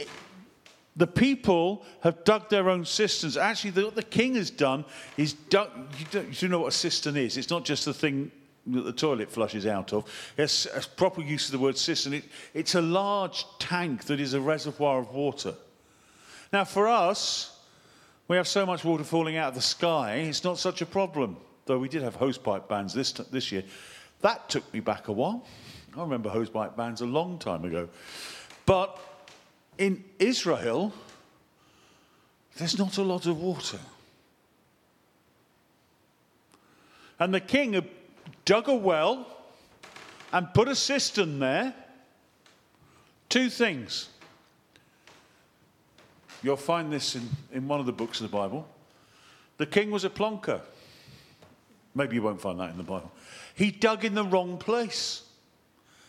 the 0.96 1.06
people 1.06 1.84
have 2.02 2.24
dug 2.24 2.48
their 2.48 2.68
own 2.68 2.84
cisterns. 2.84 3.36
Actually, 3.36 3.84
what 3.84 3.94
the 3.94 4.02
king 4.02 4.34
has 4.34 4.50
done 4.50 4.84
is 5.16 5.32
dug. 5.32 5.70
You, 6.12 6.26
you 6.32 6.48
know 6.48 6.60
what 6.60 6.68
a 6.68 6.72
cistern 6.72 7.16
is? 7.16 7.36
It's 7.36 7.50
not 7.50 7.64
just 7.64 7.84
the 7.84 7.94
thing 7.94 8.30
that 8.66 8.82
the 8.82 8.92
toilet 8.92 9.30
flushes 9.30 9.66
out 9.66 9.92
of. 9.92 10.10
It's 10.36 10.66
a 10.66 10.80
proper 10.96 11.22
use 11.22 11.46
of 11.46 11.52
the 11.52 11.58
word 11.58 11.78
cistern. 11.78 12.14
It, 12.14 12.24
it's 12.52 12.74
a 12.74 12.82
large 12.82 13.46
tank 13.58 14.04
that 14.04 14.20
is 14.20 14.34
a 14.34 14.40
reservoir 14.40 14.98
of 14.98 15.14
water. 15.14 15.54
Now, 16.52 16.64
for 16.64 16.88
us, 16.88 17.58
we 18.28 18.36
have 18.36 18.48
so 18.48 18.66
much 18.66 18.84
water 18.84 19.04
falling 19.04 19.36
out 19.36 19.48
of 19.48 19.54
the 19.54 19.60
sky, 19.60 20.14
it's 20.14 20.44
not 20.44 20.58
such 20.58 20.82
a 20.82 20.86
problem. 20.86 21.36
Though 21.66 21.78
we 21.78 21.88
did 21.88 22.02
have 22.02 22.16
hosepipe 22.16 22.68
bans 22.68 22.94
this, 22.94 23.12
this 23.12 23.50
year. 23.50 23.64
That 24.20 24.48
took 24.48 24.72
me 24.72 24.80
back 24.80 25.08
a 25.08 25.12
while. 25.12 25.44
I 25.96 26.02
remember 26.02 26.30
hosepipe 26.30 26.76
bands 26.76 27.00
a 27.00 27.06
long 27.06 27.38
time 27.38 27.64
ago. 27.64 27.88
But 28.64 28.98
in 29.78 30.04
Israel, 30.18 30.92
there's 32.56 32.78
not 32.78 32.98
a 32.98 33.02
lot 33.02 33.26
of 33.26 33.40
water. 33.40 33.78
And 37.18 37.32
the 37.32 37.40
king 37.40 37.82
dug 38.44 38.68
a 38.68 38.74
well 38.74 39.26
and 40.32 40.52
put 40.52 40.68
a 40.68 40.74
cistern 40.74 41.38
there. 41.38 41.74
Two 43.28 43.48
things. 43.48 44.08
You'll 46.42 46.56
find 46.56 46.92
this 46.92 47.16
in, 47.16 47.28
in 47.52 47.66
one 47.66 47.80
of 47.80 47.86
the 47.86 47.92
books 47.92 48.20
of 48.20 48.30
the 48.30 48.36
Bible. 48.36 48.68
The 49.56 49.66
king 49.66 49.90
was 49.90 50.04
a 50.04 50.10
plonker. 50.10 50.60
Maybe 51.96 52.16
you 52.16 52.22
won't 52.22 52.42
find 52.42 52.60
that 52.60 52.70
in 52.70 52.76
the 52.76 52.82
Bible. 52.82 53.10
He 53.54 53.70
dug 53.70 54.04
in 54.04 54.14
the 54.14 54.22
wrong 54.22 54.58
place. 54.58 55.22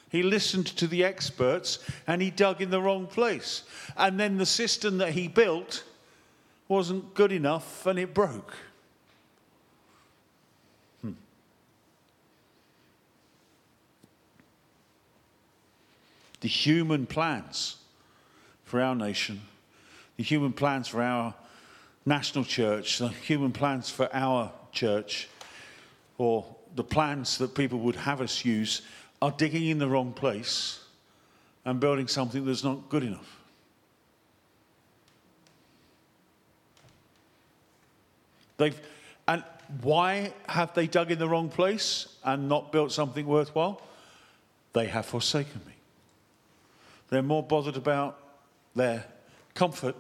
He 0.10 0.22
listened 0.22 0.68
to 0.68 0.86
the 0.86 1.06
experts 1.06 1.80
and 2.06 2.22
he 2.22 2.30
dug 2.30 2.62
in 2.62 2.70
the 2.70 2.82
wrong 2.82 3.08
place. 3.08 3.64
And 3.96 4.20
then 4.20 4.38
the 4.38 4.46
cistern 4.46 4.98
that 4.98 5.14
he 5.14 5.30
built 5.30 5.86
wasn't 6.68 7.14
good 7.14 7.32
enough 7.32 7.86
and 7.86 7.98
it 7.98 8.14
broke. 8.14 8.54
Hmm. 11.02 11.14
the 16.42 16.50
human 16.50 17.06
plans 17.06 17.78
for 18.66 18.82
our 18.82 18.94
nation, 18.94 19.40
the 20.18 20.24
human 20.24 20.52
plans 20.52 20.90
for 20.90 21.02
our 21.02 21.34
national 22.06 22.44
church, 22.44 22.98
the 22.98 23.08
human 23.08 23.54
plans 23.54 23.90
for 23.90 24.14
our 24.14 24.52
church, 24.74 25.30
or 26.18 26.46
the 26.76 26.84
plans 26.84 27.38
that 27.38 27.56
people 27.56 27.80
would 27.80 27.96
have 27.96 28.22
us 28.22 28.46
use 28.46 28.82
are 29.22 29.32
digging 29.32 29.68
in 29.68 29.80
the 29.80 29.88
wrong 29.88 30.14
place 30.14 30.80
and 31.66 31.80
building 31.80 32.08
something 32.08 32.46
that's 32.46 32.64
not 32.64 32.90
good 32.90 33.04
enough. 33.04 33.38
They've, 38.58 38.80
and 39.28 39.44
why 39.82 40.34
have 40.48 40.74
they 40.74 40.88
dug 40.88 41.12
in 41.12 41.20
the 41.20 41.28
wrong 41.28 41.50
place 41.50 42.08
and 42.24 42.48
not 42.48 42.72
built 42.72 42.92
something 42.92 43.26
worthwhile? 43.26 43.82
They 44.74 44.88
have 44.88 45.06
forsaken 45.06 45.62
me. 45.66 45.74
They're 47.10 47.22
more 47.22 47.44
bothered 47.44 47.78
about 47.78 48.20
their 48.76 49.06
comfort 49.54 49.96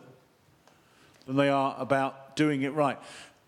than 1.25 1.35
they 1.35 1.49
are 1.49 1.75
about 1.77 2.35
doing 2.35 2.63
it 2.63 2.73
right. 2.73 2.97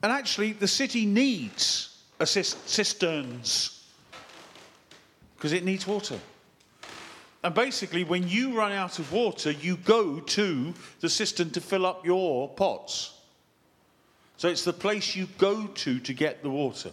And 0.02 0.12
actually, 0.12 0.54
the 0.54 0.68
city 0.68 1.06
needs 1.06 1.99
cisterns 2.26 3.88
because 5.36 5.54
it 5.54 5.64
needs 5.64 5.88
water. 5.88 6.20
And 7.44 7.56
basically, 7.56 8.04
when 8.04 8.28
you 8.28 8.58
run 8.58 8.74
out 8.74 9.00
of 9.00 9.14
water, 9.14 9.52
you 9.52 9.78
go 9.78 10.20
to 10.20 10.74
the 11.00 11.10
cistern 11.10 11.52
to 11.52 11.62
fill 11.62 11.86
up 11.86 12.06
your 12.06 12.50
pots. 12.50 13.14
So 14.36 14.50
it's 14.50 14.66
the 14.66 14.74
place 14.74 15.16
you 15.16 15.28
go 15.38 15.68
to 15.68 16.00
to 16.00 16.14
get 16.14 16.44
the 16.44 16.50
water. 16.50 16.92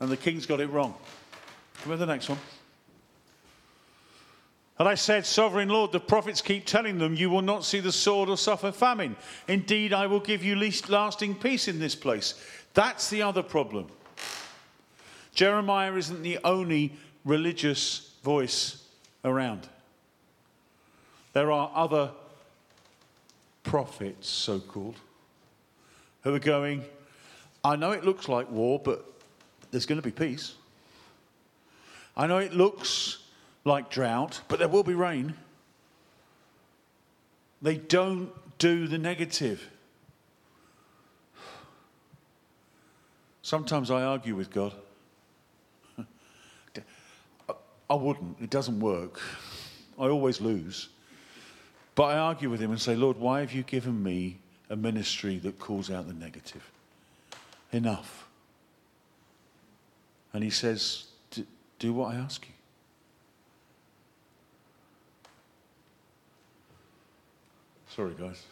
And 0.00 0.10
the 0.10 0.16
king's 0.16 0.46
got 0.46 0.60
it 0.60 0.68
wrong. 0.68 0.94
Come 1.82 1.92
on, 1.92 1.98
the 1.98 2.06
next 2.06 2.28
one. 2.28 2.38
And 4.78 4.88
I 4.88 4.94
said, 4.94 5.24
Sovereign 5.24 5.68
Lord, 5.68 5.92
the 5.92 6.00
prophets 6.00 6.40
keep 6.40 6.66
telling 6.66 6.98
them, 6.98 7.14
You 7.14 7.30
will 7.30 7.42
not 7.42 7.64
see 7.64 7.80
the 7.80 7.92
sword 7.92 8.28
or 8.28 8.36
suffer 8.36 8.72
famine. 8.72 9.14
Indeed, 9.46 9.92
I 9.92 10.06
will 10.06 10.20
give 10.20 10.42
you 10.42 10.56
least 10.56 10.88
lasting 10.88 11.36
peace 11.36 11.68
in 11.68 11.78
this 11.78 11.94
place. 11.94 12.34
That's 12.74 13.08
the 13.08 13.22
other 13.22 13.42
problem. 13.42 13.86
Jeremiah 15.34 15.94
isn't 15.94 16.22
the 16.22 16.38
only 16.44 16.92
religious 17.24 18.12
voice 18.22 18.84
around. 19.24 19.68
There 21.32 21.50
are 21.50 21.70
other 21.74 22.10
prophets, 23.62 24.28
so 24.28 24.60
called, 24.60 24.96
who 26.22 26.34
are 26.34 26.40
going, 26.40 26.84
I 27.64 27.76
know 27.76 27.92
it 27.92 28.04
looks 28.04 28.28
like 28.28 28.50
war, 28.50 28.78
but 28.78 29.04
there's 29.70 29.86
going 29.86 30.00
to 30.00 30.06
be 30.06 30.12
peace. 30.12 30.54
I 32.16 32.26
know 32.26 32.38
it 32.38 32.52
looks 32.52 33.18
like 33.64 33.90
drought, 33.90 34.40
but 34.48 34.58
there 34.58 34.68
will 34.68 34.84
be 34.84 34.94
rain. 34.94 35.34
They 37.62 37.76
don't 37.76 38.30
do 38.58 38.86
the 38.86 38.98
negative. 38.98 39.68
Sometimes 43.44 43.90
I 43.90 44.02
argue 44.02 44.34
with 44.34 44.50
God. 44.50 44.72
I 47.90 47.94
wouldn't, 47.94 48.40
it 48.40 48.48
doesn't 48.48 48.80
work. 48.80 49.20
I 49.98 50.08
always 50.08 50.40
lose. 50.40 50.88
But 51.94 52.04
I 52.04 52.16
argue 52.16 52.48
with 52.48 52.58
him 52.58 52.70
and 52.70 52.80
say, 52.80 52.96
Lord, 52.96 53.18
why 53.18 53.40
have 53.40 53.52
you 53.52 53.62
given 53.62 54.02
me 54.02 54.38
a 54.70 54.76
ministry 54.76 55.36
that 55.40 55.58
calls 55.58 55.90
out 55.90 56.08
the 56.08 56.14
negative? 56.14 56.70
Enough. 57.70 58.26
And 60.32 60.42
he 60.42 60.48
says, 60.48 61.04
Do 61.78 61.92
what 61.92 62.14
I 62.14 62.16
ask 62.16 62.46
you. 62.46 62.54
Sorry, 67.90 68.14
guys. 68.18 68.42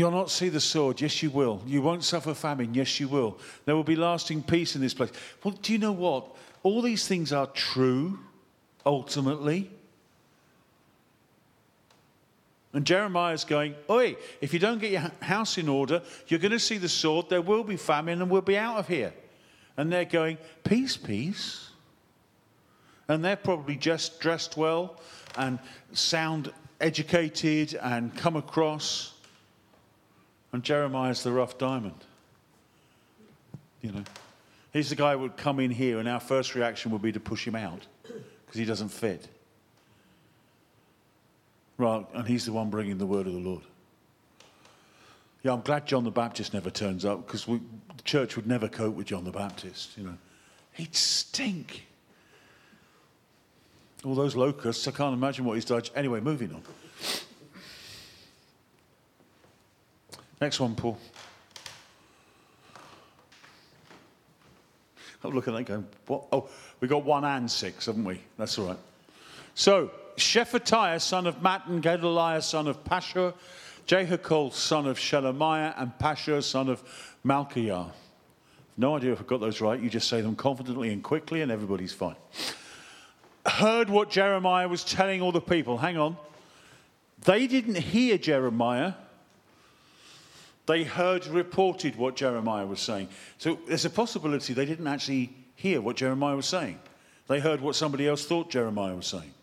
You'll 0.00 0.10
not 0.12 0.30
see 0.30 0.48
the 0.48 0.60
sword. 0.60 1.02
Yes, 1.02 1.22
you 1.22 1.28
will. 1.28 1.60
You 1.66 1.82
won't 1.82 2.04
suffer 2.04 2.32
famine. 2.32 2.72
Yes, 2.72 2.98
you 2.98 3.06
will. 3.06 3.36
There 3.66 3.76
will 3.76 3.84
be 3.84 3.96
lasting 3.96 4.42
peace 4.42 4.74
in 4.74 4.80
this 4.80 4.94
place. 4.94 5.10
Well, 5.44 5.52
do 5.60 5.74
you 5.74 5.78
know 5.78 5.92
what? 5.92 6.34
All 6.62 6.80
these 6.80 7.06
things 7.06 7.34
are 7.34 7.46
true, 7.48 8.18
ultimately. 8.86 9.70
And 12.72 12.86
Jeremiah's 12.86 13.44
going, 13.44 13.74
Oi, 13.90 14.16
if 14.40 14.54
you 14.54 14.58
don't 14.58 14.78
get 14.78 14.90
your 14.90 15.12
house 15.20 15.58
in 15.58 15.68
order, 15.68 16.00
you're 16.28 16.40
going 16.40 16.52
to 16.52 16.58
see 16.58 16.78
the 16.78 16.88
sword, 16.88 17.28
there 17.28 17.42
will 17.42 17.62
be 17.62 17.76
famine, 17.76 18.22
and 18.22 18.30
we'll 18.30 18.40
be 18.40 18.56
out 18.56 18.78
of 18.78 18.88
here. 18.88 19.12
And 19.76 19.92
they're 19.92 20.06
going, 20.06 20.38
Peace, 20.64 20.96
peace. 20.96 21.68
And 23.06 23.22
they're 23.22 23.36
probably 23.36 23.76
just 23.76 24.18
dressed 24.18 24.56
well 24.56 24.98
and 25.36 25.58
sound 25.92 26.54
educated 26.80 27.78
and 27.82 28.16
come 28.16 28.36
across. 28.36 29.19
And 30.52 30.62
Jeremiah's 30.62 31.22
the 31.22 31.32
rough 31.32 31.58
diamond. 31.58 32.04
You 33.82 33.92
know, 33.92 34.04
he's 34.72 34.90
the 34.90 34.96
guy 34.96 35.12
who 35.12 35.20
would 35.20 35.36
come 35.36 35.60
in 35.60 35.70
here, 35.70 35.98
and 35.98 36.08
our 36.08 36.20
first 36.20 36.54
reaction 36.54 36.90
would 36.90 37.02
be 37.02 37.12
to 37.12 37.20
push 37.20 37.46
him 37.46 37.54
out 37.54 37.86
because 38.02 38.58
he 38.58 38.64
doesn't 38.64 38.88
fit. 38.88 39.28
Right, 41.78 42.04
and 42.12 42.26
he's 42.26 42.44
the 42.44 42.52
one 42.52 42.68
bringing 42.68 42.98
the 42.98 43.06
word 43.06 43.26
of 43.26 43.32
the 43.32 43.38
Lord. 43.38 43.62
Yeah, 45.42 45.54
I'm 45.54 45.62
glad 45.62 45.86
John 45.86 46.04
the 46.04 46.10
Baptist 46.10 46.52
never 46.52 46.68
turns 46.68 47.06
up 47.06 47.26
because 47.26 47.46
the 47.46 47.60
church 48.04 48.36
would 48.36 48.46
never 48.46 48.68
cope 48.68 48.94
with 48.94 49.06
John 49.06 49.24
the 49.24 49.30
Baptist. 49.30 49.96
You 49.96 50.04
know, 50.04 50.18
he'd 50.74 50.94
stink. 50.94 51.86
All 54.04 54.14
those 54.14 54.36
locusts, 54.36 54.86
I 54.88 54.90
can't 54.90 55.14
imagine 55.14 55.44
what 55.44 55.54
he's 55.54 55.64
done. 55.64 55.82
Anyway, 55.94 56.20
moving 56.20 56.52
on. 56.52 56.62
Next 60.40 60.58
one, 60.58 60.74
Paul. 60.74 60.98
I'm 65.22 65.32
looking 65.32 65.54
at 65.54 65.58
that 65.58 65.64
going, 65.66 65.86
what? 66.06 66.24
Oh, 66.32 66.48
we 66.80 66.88
got 66.88 67.04
one 67.04 67.24
and 67.24 67.50
six, 67.50 67.86
haven't 67.86 68.04
we? 68.04 68.20
That's 68.38 68.58
all 68.58 68.68
right. 68.68 68.78
So, 69.54 69.90
Shephatiah, 70.16 71.00
son 71.00 71.26
of 71.26 71.42
Mattan, 71.42 71.82
Gedaliah, 71.82 72.40
son 72.40 72.68
of 72.68 72.82
Pashur, 72.84 73.34
Jehukal, 73.86 74.52
son 74.52 74.86
of 74.86 74.98
Shelemiah, 74.98 75.74
and 75.76 75.92
Pashur, 75.98 76.42
son 76.42 76.70
of 76.70 76.82
Malchiah. 77.24 77.90
No 78.78 78.96
idea 78.96 79.12
if 79.12 79.20
I 79.20 79.24
got 79.24 79.40
those 79.40 79.60
right. 79.60 79.78
You 79.78 79.90
just 79.90 80.08
say 80.08 80.22
them 80.22 80.36
confidently 80.36 80.90
and 80.90 81.02
quickly, 81.02 81.42
and 81.42 81.52
everybody's 81.52 81.92
fine. 81.92 82.16
Heard 83.44 83.90
what 83.90 84.10
Jeremiah 84.10 84.68
was 84.68 84.84
telling 84.84 85.20
all 85.20 85.32
the 85.32 85.40
people. 85.40 85.76
Hang 85.76 85.98
on. 85.98 86.16
They 87.26 87.46
didn't 87.46 87.76
hear 87.76 88.16
Jeremiah. 88.16 88.94
They 90.70 90.84
heard 90.84 91.26
reported 91.26 91.96
what 91.96 92.14
Jeremiah 92.14 92.64
was 92.64 92.78
saying. 92.78 93.08
So 93.38 93.58
there's 93.66 93.86
a 93.86 93.90
possibility 93.90 94.52
they 94.52 94.66
didn't 94.66 94.86
actually 94.86 95.34
hear 95.56 95.80
what 95.80 95.96
Jeremiah 95.96 96.36
was 96.36 96.46
saying. 96.46 96.78
They 97.26 97.40
heard 97.40 97.60
what 97.60 97.74
somebody 97.74 98.06
else 98.06 98.24
thought 98.24 98.50
Jeremiah 98.50 98.94
was 98.94 99.08
saying. 99.08 99.34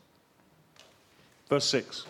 Verse 1.49 1.65
6. 1.65 2.05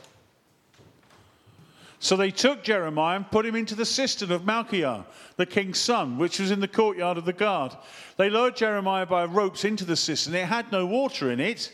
So 1.97 2.15
they 2.15 2.29
took 2.29 2.63
Jeremiah 2.63 3.15
and 3.15 3.31
put 3.31 3.43
him 3.43 3.55
into 3.55 3.73
the 3.73 3.85
cistern 3.87 4.31
of 4.31 4.43
Malchiah, 4.43 5.03
the 5.35 5.47
king's 5.47 5.79
son, 5.79 6.19
which 6.19 6.39
was 6.39 6.51
in 6.51 6.59
the 6.59 6.67
courtyard 6.67 7.17
of 7.17 7.25
the 7.25 7.33
guard. 7.33 7.75
They 8.17 8.29
lowered 8.29 8.55
Jeremiah 8.55 9.07
by 9.07 9.25
ropes 9.25 9.65
into 9.65 9.83
the 9.83 9.95
cistern. 9.95 10.35
It 10.35 10.45
had 10.45 10.71
no 10.71 10.85
water 10.85 11.31
in 11.31 11.39
it, 11.39 11.73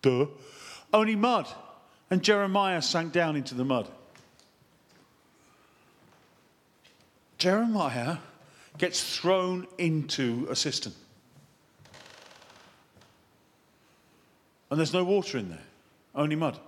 duh, 0.00 0.28
only 0.94 1.14
mud. 1.14 1.46
And 2.10 2.22
Jeremiah 2.22 2.80
sank 2.80 3.12
down 3.12 3.36
into 3.36 3.54
the 3.54 3.66
mud. 3.66 3.90
Jeremiah 7.38 8.18
gets 8.76 9.16
thrown 9.16 9.66
into 9.78 10.46
a 10.50 10.56
cistern. 10.56 10.92
And 14.70 14.78
there's 14.78 14.92
no 14.92 15.04
water 15.04 15.38
in 15.38 15.48
there. 15.48 15.64
Only 16.14 16.36
mud. 16.36 16.58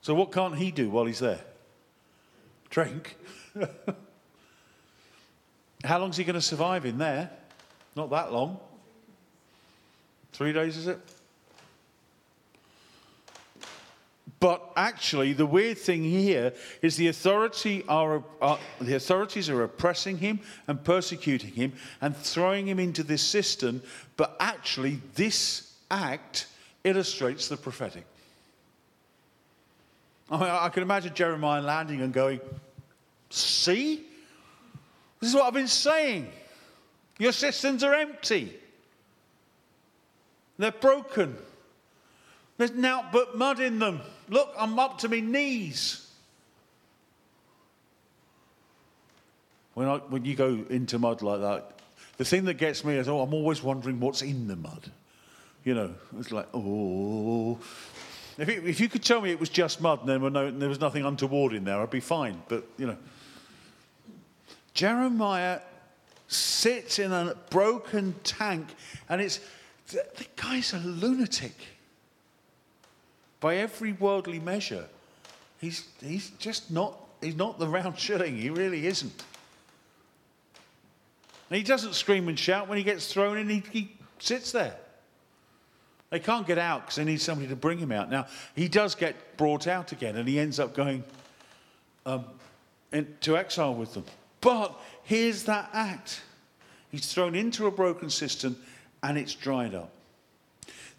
So 0.00 0.14
what 0.14 0.32
can't 0.32 0.56
he 0.56 0.70
do 0.70 0.88
while 0.90 1.04
he's 1.04 1.18
there? 1.18 1.40
Drink. 2.70 3.16
How 5.84 5.98
long 5.98 6.10
is 6.10 6.16
he 6.16 6.24
going 6.24 6.34
to 6.34 6.40
survive 6.40 6.86
in 6.86 6.98
there? 6.98 7.30
Not 7.94 8.10
that 8.10 8.32
long. 8.32 8.58
Three 10.32 10.52
days, 10.52 10.76
is 10.76 10.86
it? 10.86 10.98
But 14.42 14.72
actually, 14.74 15.34
the 15.34 15.46
weird 15.46 15.78
thing 15.78 16.02
here 16.02 16.52
is 16.82 16.96
the, 16.96 17.06
authority 17.06 17.84
are, 17.86 18.24
are, 18.40 18.58
the 18.80 18.96
authorities 18.96 19.48
are 19.48 19.62
oppressing 19.62 20.18
him 20.18 20.40
and 20.66 20.82
persecuting 20.82 21.52
him 21.52 21.74
and 22.00 22.16
throwing 22.16 22.66
him 22.66 22.80
into 22.80 23.04
this 23.04 23.22
cistern. 23.22 23.80
But 24.16 24.34
actually, 24.40 25.00
this 25.14 25.72
act 25.92 26.48
illustrates 26.82 27.46
the 27.46 27.56
prophetic. 27.56 28.04
I, 30.28 30.36
mean, 30.36 30.50
I 30.50 30.68
can 30.70 30.82
imagine 30.82 31.14
Jeremiah 31.14 31.62
landing 31.62 32.00
and 32.00 32.12
going, 32.12 32.40
See? 33.30 34.04
This 35.20 35.30
is 35.30 35.36
what 35.36 35.44
I've 35.44 35.54
been 35.54 35.68
saying. 35.68 36.28
Your 37.16 37.30
cisterns 37.30 37.84
are 37.84 37.94
empty, 37.94 38.52
they're 40.58 40.72
broken. 40.72 41.36
There's 42.58 42.72
now 42.72 43.08
but 43.12 43.36
mud 43.36 43.60
in 43.60 43.78
them. 43.78 44.00
Look, 44.32 44.54
I'm 44.58 44.78
up 44.78 44.98
to 45.00 45.10
my 45.10 45.20
knees. 45.20 46.10
When, 49.74 49.86
I, 49.86 49.98
when 49.98 50.24
you 50.24 50.34
go 50.34 50.64
into 50.70 50.98
mud 50.98 51.20
like 51.20 51.42
that, 51.42 51.80
the 52.16 52.24
thing 52.24 52.46
that 52.46 52.54
gets 52.54 52.82
me 52.82 52.96
is, 52.96 53.08
oh, 53.08 53.20
I'm 53.20 53.34
always 53.34 53.62
wondering 53.62 54.00
what's 54.00 54.22
in 54.22 54.48
the 54.48 54.56
mud. 54.56 54.90
You 55.64 55.74
know, 55.74 55.94
it's 56.18 56.32
like, 56.32 56.48
oh, 56.54 57.58
if, 58.38 58.48
it, 58.48 58.66
if 58.66 58.80
you 58.80 58.88
could 58.88 59.02
tell 59.02 59.20
me 59.20 59.30
it 59.30 59.38
was 59.38 59.50
just 59.50 59.82
mud 59.82 60.00
and 60.00 60.08
there, 60.08 60.18
were 60.18 60.30
no, 60.30 60.50
there 60.50 60.70
was 60.70 60.80
nothing 60.80 61.04
untoward 61.04 61.52
in 61.52 61.64
there, 61.64 61.78
I'd 61.78 61.90
be 61.90 62.00
fine. 62.00 62.42
But, 62.48 62.64
you 62.78 62.86
know. 62.86 62.96
Jeremiah 64.72 65.60
sits 66.28 66.98
in 66.98 67.12
a 67.12 67.36
broken 67.50 68.14
tank 68.24 68.68
and 69.10 69.20
it's. 69.20 69.40
The, 69.88 70.06
the 70.16 70.24
guy's 70.36 70.72
a 70.72 70.78
lunatic. 70.78 71.52
By 73.42 73.56
every 73.56 73.92
worldly 73.92 74.38
measure, 74.38 74.86
he's, 75.60 75.86
he's 76.00 76.30
just 76.38 76.70
not, 76.70 76.96
he's 77.20 77.36
not 77.36 77.58
the 77.58 77.68
round 77.68 77.98
shilling. 77.98 78.38
He 78.38 78.48
really 78.48 78.86
isn't. 78.86 79.24
And 81.50 81.56
he 81.58 81.64
doesn't 81.64 81.94
scream 81.94 82.28
and 82.28 82.38
shout 82.38 82.68
when 82.68 82.78
he 82.78 82.84
gets 82.84 83.12
thrown 83.12 83.36
in, 83.36 83.48
he, 83.48 83.62
he 83.70 83.92
sits 84.20 84.52
there. 84.52 84.76
They 86.08 86.20
can't 86.20 86.46
get 86.46 86.56
out 86.56 86.82
because 86.82 86.96
they 86.96 87.04
need 87.04 87.20
somebody 87.20 87.48
to 87.48 87.56
bring 87.56 87.78
him 87.78 87.90
out. 87.90 88.10
Now, 88.10 88.26
he 88.54 88.68
does 88.68 88.94
get 88.94 89.36
brought 89.36 89.66
out 89.66 89.92
again 89.92 90.16
and 90.16 90.28
he 90.28 90.38
ends 90.38 90.60
up 90.60 90.74
going 90.74 91.02
um, 92.06 92.26
into 92.92 93.36
exile 93.36 93.74
with 93.74 93.92
them. 93.94 94.04
But 94.40 94.78
here's 95.02 95.44
that 95.44 95.70
act 95.72 96.20
he's 96.90 97.12
thrown 97.12 97.34
into 97.34 97.66
a 97.66 97.70
broken 97.70 98.08
cistern 98.08 98.54
and 99.02 99.18
it's 99.18 99.34
dried 99.34 99.74
up. 99.74 99.90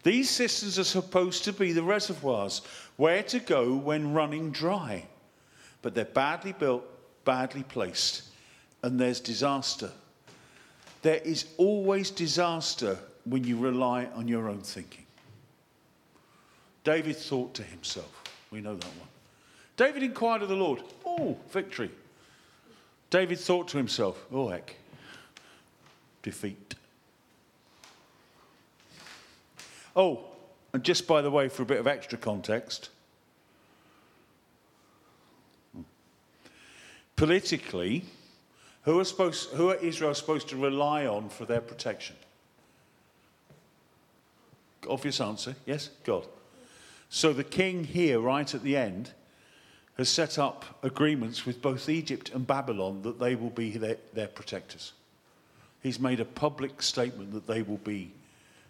These 0.04 0.30
cisterns 0.30 0.78
are 0.78 0.84
supposed 0.84 1.46
to 1.46 1.54
be 1.54 1.72
the 1.72 1.84
reservoirs 1.84 2.62
where 2.98 3.24
to 3.24 3.40
go 3.40 3.74
when 3.74 4.14
running 4.14 4.52
dry. 4.52 5.06
But 5.82 5.96
they're 5.96 6.06
badly 6.06 6.52
built, 6.52 6.86
badly 7.26 7.64
placed, 7.64 8.24
and 8.84 9.00
there's 9.00 9.20
disaster. 9.20 9.90
There 11.02 11.22
is 11.24 11.46
always 11.58 12.12
disaster 12.12 12.98
when 13.26 13.44
you 13.44 13.58
rely 13.58 14.08
on 14.16 14.28
your 14.28 14.50
own 14.50 14.62
thinking. 14.62 15.06
David 16.84 17.16
thought 17.16 17.54
to 17.56 17.64
himself. 17.64 18.24
We 18.52 18.62
know 18.62 18.76
that 18.76 18.86
one. 18.86 19.08
David 19.78 20.04
inquired 20.04 20.44
of 20.44 20.50
the 20.50 20.56
Lord. 20.56 20.82
Oh, 21.06 21.38
victory. 21.50 21.90
David 23.10 23.40
thought 23.40 23.68
to 23.70 23.78
himself, 23.78 24.26
oh, 24.32 24.50
heck, 24.50 24.76
defeat. 26.22 26.76
Oh, 29.96 30.26
and 30.74 30.84
just 30.84 31.08
by 31.08 31.22
the 31.22 31.30
way, 31.30 31.50
for 31.50 31.64
a 31.64 31.66
bit 31.66 31.80
of 31.80 31.88
extra 31.88 32.18
context, 32.18 32.90
politically, 37.16 38.06
who 38.84 39.00
are, 39.00 39.06
supposed, 39.06 39.50
who 39.52 39.70
are 39.70 39.76
Israel 39.76 40.14
supposed 40.14 40.50
to 40.50 40.58
rely 40.58 41.06
on 41.06 41.30
for 41.30 41.46
their 41.46 41.62
protection? 41.62 42.16
Obvious 44.90 45.22
answer 45.22 45.56
yes, 45.66 45.90
God. 46.04 46.28
So 47.10 47.32
the 47.32 47.44
king 47.44 47.84
here, 47.84 48.20
right 48.20 48.54
at 48.54 48.64
the 48.64 48.76
end, 48.76 49.12
has 49.98 50.10
set 50.10 50.40
up 50.40 50.80
agreements 50.82 51.46
with 51.46 51.62
both 51.62 51.88
Egypt 51.88 52.32
and 52.34 52.48
Babylon 52.48 53.04
that 53.04 53.20
they 53.20 53.36
will 53.36 53.52
be 53.52 53.78
their, 53.78 53.98
their 54.14 54.28
protectors. 54.28 54.94
He's 55.84 56.00
made 56.00 56.20
a 56.20 56.26
public 56.26 56.82
statement 56.82 57.32
that 57.34 57.46
they 57.46 57.62
will 57.62 57.78
be 57.78 58.12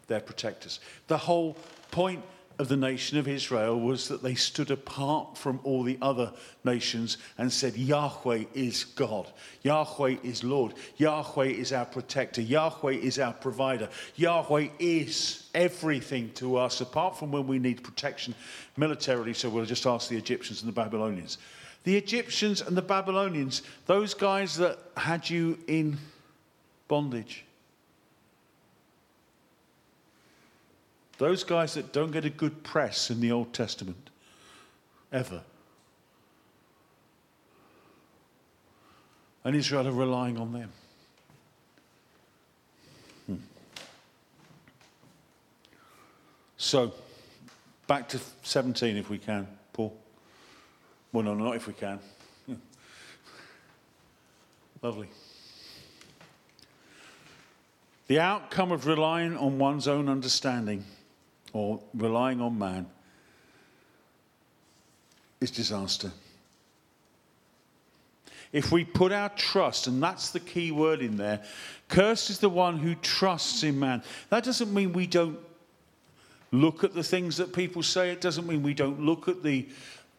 their 0.07 0.19
protectors. 0.19 0.79
The 1.07 1.17
whole 1.17 1.57
point 1.91 2.23
of 2.59 2.67
the 2.67 2.77
nation 2.77 3.17
of 3.17 3.27
Israel 3.27 3.79
was 3.79 4.07
that 4.07 4.21
they 4.21 4.35
stood 4.35 4.69
apart 4.69 5.37
from 5.37 5.59
all 5.63 5.83
the 5.83 5.97
other 6.01 6.31
nations 6.63 7.17
and 7.37 7.51
said, 7.51 7.75
Yahweh 7.75 8.43
is 8.53 8.83
God. 8.83 9.27
Yahweh 9.63 10.17
is 10.23 10.43
Lord. 10.43 10.73
Yahweh 10.97 11.47
is 11.47 11.73
our 11.73 11.85
protector. 11.85 12.41
Yahweh 12.41 12.93
is 12.93 13.17
our 13.17 13.33
provider. 13.33 13.89
Yahweh 14.15 14.69
is 14.79 15.49
everything 15.55 16.31
to 16.35 16.57
us, 16.57 16.81
apart 16.81 17.17
from 17.17 17.31
when 17.31 17.47
we 17.47 17.59
need 17.59 17.83
protection 17.83 18.35
militarily. 18.77 19.33
So 19.33 19.49
we'll 19.49 19.65
just 19.65 19.87
ask 19.87 20.09
the 20.09 20.17
Egyptians 20.17 20.61
and 20.61 20.69
the 20.69 20.75
Babylonians. 20.75 21.39
The 21.85 21.97
Egyptians 21.97 22.61
and 22.61 22.77
the 22.77 22.81
Babylonians, 22.81 23.63
those 23.87 24.13
guys 24.13 24.55
that 24.57 24.79
had 24.95 25.29
you 25.29 25.57
in 25.67 25.97
bondage 26.87 27.45
Those 31.17 31.43
guys 31.43 31.75
that 31.75 31.93
don't 31.93 32.11
get 32.11 32.25
a 32.25 32.29
good 32.29 32.63
press 32.63 33.09
in 33.11 33.21
the 33.21 33.31
Old 33.31 33.53
Testament, 33.53 34.09
ever. 35.11 35.41
And 39.43 39.55
Israel 39.55 39.87
are 39.87 39.91
relying 39.91 40.37
on 40.37 40.53
them. 40.53 40.71
Hmm. 43.27 43.35
So, 46.57 46.93
back 47.85 48.09
to 48.09 48.19
17 48.43 48.97
if 48.97 49.09
we 49.09 49.17
can, 49.19 49.47
Paul. 49.71 49.95
Well, 51.11 51.25
no, 51.25 51.35
not 51.35 51.55
if 51.55 51.67
we 51.67 51.73
can. 51.73 51.99
Lovely. 54.81 55.09
The 58.07 58.19
outcome 58.19 58.71
of 58.71 58.87
relying 58.87 59.37
on 59.37 59.59
one's 59.59 59.87
own 59.87 60.09
understanding 60.09 60.85
or 61.53 61.79
relying 61.93 62.41
on 62.41 62.57
man 62.57 62.87
is 65.39 65.51
disaster. 65.51 66.11
If 68.51 68.71
we 68.71 68.85
put 68.85 69.11
our 69.11 69.29
trust, 69.29 69.87
and 69.87 70.01
that's 70.01 70.29
the 70.29 70.39
key 70.39 70.71
word 70.71 71.01
in 71.01 71.17
there, 71.17 71.43
cursed 71.89 72.29
is 72.29 72.39
the 72.39 72.49
one 72.49 72.77
who 72.77 72.93
trusts 72.95 73.63
in 73.63 73.79
man. 73.79 74.03
That 74.29 74.43
doesn't 74.43 74.71
mean 74.71 74.93
we 74.93 75.07
don't 75.07 75.39
look 76.51 76.83
at 76.83 76.93
the 76.93 77.03
things 77.03 77.37
that 77.37 77.51
people 77.51 77.81
say. 77.81 78.11
It 78.11 78.21
doesn't 78.21 78.45
mean 78.45 78.61
we 78.61 78.75
don't 78.75 79.01
look 79.01 79.27
at 79.27 79.41
the, 79.41 79.67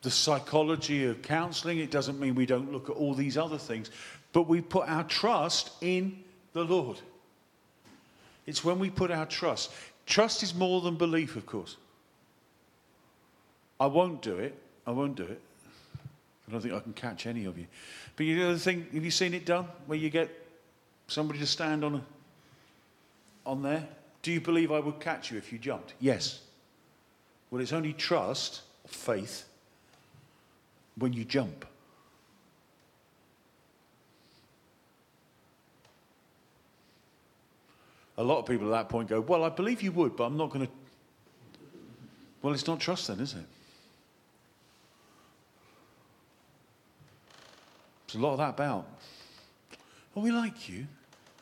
the 0.02 0.10
psychology 0.10 1.04
of 1.04 1.22
counseling. 1.22 1.78
It 1.78 1.92
doesn't 1.92 2.18
mean 2.18 2.34
we 2.34 2.44
don't 2.44 2.72
look 2.72 2.90
at 2.90 2.96
all 2.96 3.14
these 3.14 3.38
other 3.38 3.58
things. 3.58 3.90
But 4.32 4.48
we 4.48 4.60
put 4.60 4.88
our 4.88 5.04
trust 5.04 5.70
in 5.80 6.18
the 6.54 6.64
Lord. 6.64 6.98
It's 8.46 8.64
when 8.64 8.80
we 8.80 8.90
put 8.90 9.12
our 9.12 9.26
trust. 9.26 9.70
Trust 10.06 10.42
is 10.42 10.54
more 10.54 10.80
than 10.80 10.96
belief, 10.96 11.36
of 11.36 11.46
course. 11.46 11.76
I 13.80 13.86
won't 13.86 14.22
do 14.22 14.36
it. 14.38 14.54
I 14.86 14.90
won't 14.90 15.16
do 15.16 15.24
it. 15.24 15.40
I 16.46 16.52
don't 16.52 16.60
think 16.60 16.74
I 16.74 16.80
can 16.80 16.92
catch 16.92 17.26
any 17.26 17.46
of 17.46 17.58
you. 17.58 17.66
But 18.16 18.26
you 18.26 18.38
know 18.38 18.52
the 18.52 18.58
thing, 18.58 18.86
have 18.92 19.04
you 19.04 19.10
seen 19.10 19.34
it 19.34 19.46
done? 19.46 19.66
Where 19.86 19.98
you 19.98 20.10
get 20.10 20.30
somebody 21.08 21.38
to 21.38 21.46
stand 21.46 21.84
on 21.84 21.94
a, 21.96 22.02
on 23.48 23.62
there? 23.62 23.86
Do 24.22 24.30
you 24.30 24.40
believe 24.40 24.72
I 24.72 24.78
would 24.78 25.00
catch 25.00 25.30
you 25.30 25.38
if 25.38 25.52
you 25.52 25.58
jumped? 25.58 25.94
Yes. 26.00 26.40
Well, 27.50 27.60
it's 27.60 27.72
only 27.72 27.92
trust, 27.92 28.62
faith, 28.86 29.44
when 30.96 31.12
you 31.12 31.24
jump. 31.24 31.66
A 38.16 38.22
lot 38.22 38.38
of 38.38 38.46
people 38.46 38.66
at 38.68 38.78
that 38.78 38.88
point 38.88 39.08
go, 39.08 39.20
Well, 39.20 39.44
I 39.44 39.48
believe 39.48 39.82
you 39.82 39.92
would, 39.92 40.16
but 40.16 40.24
I'm 40.24 40.36
not 40.36 40.50
going 40.50 40.66
to. 40.66 40.72
Well, 42.42 42.52
it's 42.52 42.66
not 42.66 42.80
trust 42.80 43.08
then, 43.08 43.20
is 43.20 43.32
it? 43.32 43.44
There's 48.06 48.22
a 48.22 48.24
lot 48.24 48.32
of 48.32 48.38
that 48.38 48.50
about. 48.50 48.86
Well, 50.14 50.24
we 50.24 50.30
like 50.30 50.68
you, 50.68 50.86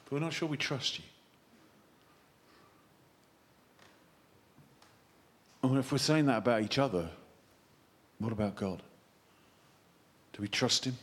but 0.05 0.13
we're 0.13 0.21
not 0.21 0.33
sure 0.33 0.49
we 0.49 0.57
trust 0.57 0.99
you. 0.99 1.05
And 5.63 5.79
if 5.79 5.93
we're 5.93 5.99
saying 5.99 6.27
that 6.27 6.39
about 6.39 6.63
each 6.63 6.79
other, 6.79 7.09
what 8.19 8.33
about 8.33 8.57
God? 8.57 8.83
Do 10.33 10.43
we 10.43 10.49
trust 10.49 10.87
Him? 10.87 10.97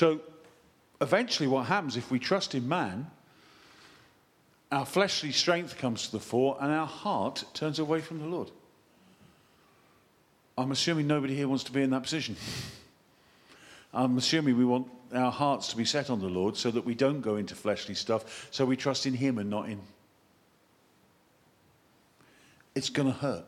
So 0.00 0.18
eventually, 1.02 1.46
what 1.46 1.66
happens 1.66 1.94
if 1.94 2.10
we 2.10 2.18
trust 2.18 2.54
in 2.54 2.66
man, 2.66 3.10
our 4.72 4.86
fleshly 4.86 5.30
strength 5.30 5.76
comes 5.76 6.06
to 6.06 6.12
the 6.12 6.20
fore 6.20 6.56
and 6.58 6.72
our 6.72 6.86
heart 6.86 7.44
turns 7.52 7.78
away 7.78 8.00
from 8.00 8.18
the 8.18 8.24
Lord. 8.24 8.50
I'm 10.56 10.72
assuming 10.72 11.06
nobody 11.06 11.36
here 11.36 11.48
wants 11.48 11.64
to 11.64 11.72
be 11.72 11.82
in 11.82 11.90
that 11.90 12.02
position. 12.02 12.36
I'm 13.92 14.16
assuming 14.16 14.56
we 14.56 14.64
want 14.64 14.88
our 15.12 15.30
hearts 15.30 15.68
to 15.68 15.76
be 15.76 15.84
set 15.84 16.08
on 16.08 16.18
the 16.18 16.30
Lord 16.30 16.56
so 16.56 16.70
that 16.70 16.86
we 16.86 16.94
don't 16.94 17.20
go 17.20 17.36
into 17.36 17.54
fleshly 17.54 17.94
stuff, 17.94 18.48
so 18.50 18.64
we 18.64 18.78
trust 18.78 19.04
in 19.04 19.12
Him 19.12 19.36
and 19.36 19.50
not 19.50 19.68
in. 19.68 19.82
It's 22.74 22.88
going 22.88 23.12
to 23.12 23.18
hurt. 23.18 23.44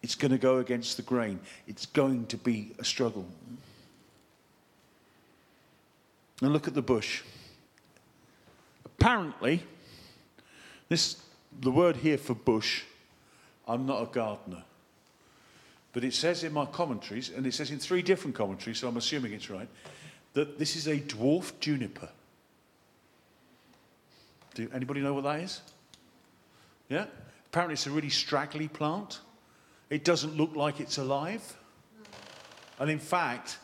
It's 0.00 0.14
going 0.14 0.30
to 0.30 0.38
go 0.38 0.58
against 0.58 0.96
the 0.96 1.02
grain. 1.02 1.40
It's 1.66 1.86
going 1.86 2.26
to 2.26 2.36
be 2.36 2.70
a 2.78 2.84
struggle. 2.84 3.26
And 6.40 6.52
look 6.52 6.66
at 6.66 6.74
the 6.74 6.82
bush. 6.82 7.22
Apparently, 8.84 9.62
this 10.88 11.16
the 11.60 11.70
word 11.70 11.96
here 11.96 12.18
for 12.18 12.34
bush, 12.34 12.82
I'm 13.66 13.86
not 13.86 14.02
a 14.02 14.06
gardener. 14.06 14.62
But 15.92 16.04
it 16.04 16.14
says 16.14 16.44
in 16.44 16.52
my 16.52 16.66
commentaries, 16.66 17.30
and 17.34 17.46
it 17.46 17.54
says 17.54 17.70
in 17.70 17.78
three 17.78 18.02
different 18.02 18.36
commentaries, 18.36 18.78
so 18.78 18.88
I'm 18.88 18.96
assuming 18.96 19.32
it's 19.32 19.50
right, 19.50 19.68
that 20.34 20.58
this 20.58 20.76
is 20.76 20.86
a 20.86 20.98
dwarf 20.98 21.52
juniper. 21.58 22.08
Do 24.54 24.70
anybody 24.72 25.00
know 25.00 25.14
what 25.14 25.24
that 25.24 25.40
is? 25.40 25.60
Yeah? 26.88 27.06
Apparently 27.46 27.74
it's 27.74 27.86
a 27.86 27.90
really 27.90 28.10
straggly 28.10 28.68
plant. 28.68 29.20
It 29.90 30.04
doesn't 30.04 30.36
look 30.36 30.54
like 30.54 30.78
it's 30.78 30.98
alive. 30.98 31.56
And 32.78 32.90
in 32.90 33.00
fact, 33.00 33.58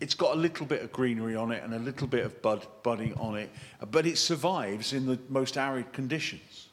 it's 0.00 0.14
got 0.14 0.34
a 0.34 0.38
little 0.38 0.66
bit 0.66 0.82
of 0.82 0.92
greenery 0.92 1.36
on 1.36 1.52
it 1.52 1.62
and 1.62 1.74
a 1.74 1.78
little 1.78 2.06
bit 2.06 2.24
of 2.24 2.40
bud 2.40 2.66
budding 2.82 3.14
on 3.14 3.36
it, 3.36 3.50
but 3.90 4.06
it 4.06 4.16
survives 4.16 4.92
in 4.94 5.06
the 5.06 5.18
most 5.28 5.58
arid 5.58 5.92
conditions. 5.92 6.68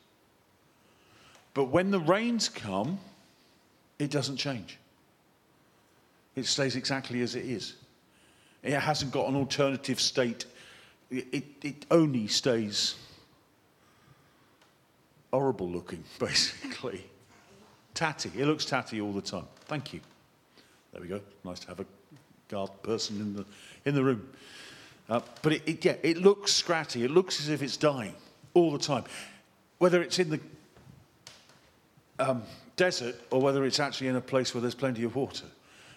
But 1.53 1.65
when 1.65 1.91
the 1.91 1.99
rains 1.99 2.47
come, 2.47 2.99
it 3.99 4.11
doesn't 4.11 4.37
change. 4.37 4.77
It 6.35 6.45
stays 6.45 6.75
exactly 6.75 7.21
as 7.21 7.35
it 7.35 7.45
is. 7.45 7.75
It 8.63 8.73
hasn't 8.73 9.11
got 9.11 9.27
an 9.27 9.35
alternative 9.35 9.99
state. 9.99 10.45
It, 11.09 11.45
it, 11.63 11.85
only 11.89 12.27
stays 12.27 12.95
horrible 15.31 15.69
looking, 15.69 16.03
basically. 16.19 17.03
Tatty. 17.93 18.31
It 18.37 18.45
looks 18.45 18.65
tatty 18.65 19.01
all 19.01 19.11
the 19.11 19.21
time. 19.21 19.47
Thank 19.65 19.93
you. 19.93 20.01
There 20.91 21.01
we 21.01 21.07
go. 21.07 21.21
Nice 21.43 21.59
to 21.61 21.67
have 21.69 21.79
a 21.79 21.85
guard 22.47 22.71
person 22.83 23.19
in 23.19 23.35
the, 23.35 23.45
in 23.85 23.95
the 23.95 24.03
room. 24.03 24.27
Uh, 25.09 25.21
but 25.41 25.53
it, 25.53 25.61
it, 25.65 25.85
yeah, 25.85 25.95
it 26.03 26.17
looks 26.17 26.51
scratty. 26.51 27.03
It 27.03 27.11
looks 27.11 27.39
as 27.39 27.49
if 27.49 27.61
it's 27.61 27.77
dying 27.77 28.13
all 28.53 28.71
the 28.71 28.79
time. 28.79 29.03
Whether 29.77 30.01
it's 30.01 30.19
in 30.19 30.29
the 30.29 30.39
um, 32.19 32.43
desert 32.75 33.15
or 33.31 33.41
whether 33.41 33.63
it's 33.65 33.79
actually 33.79 34.07
in 34.07 34.15
a 34.15 34.21
place 34.21 34.53
where 34.53 34.61
there's 34.61 34.75
plenty 34.75 35.03
of 35.03 35.15
water, 35.15 35.45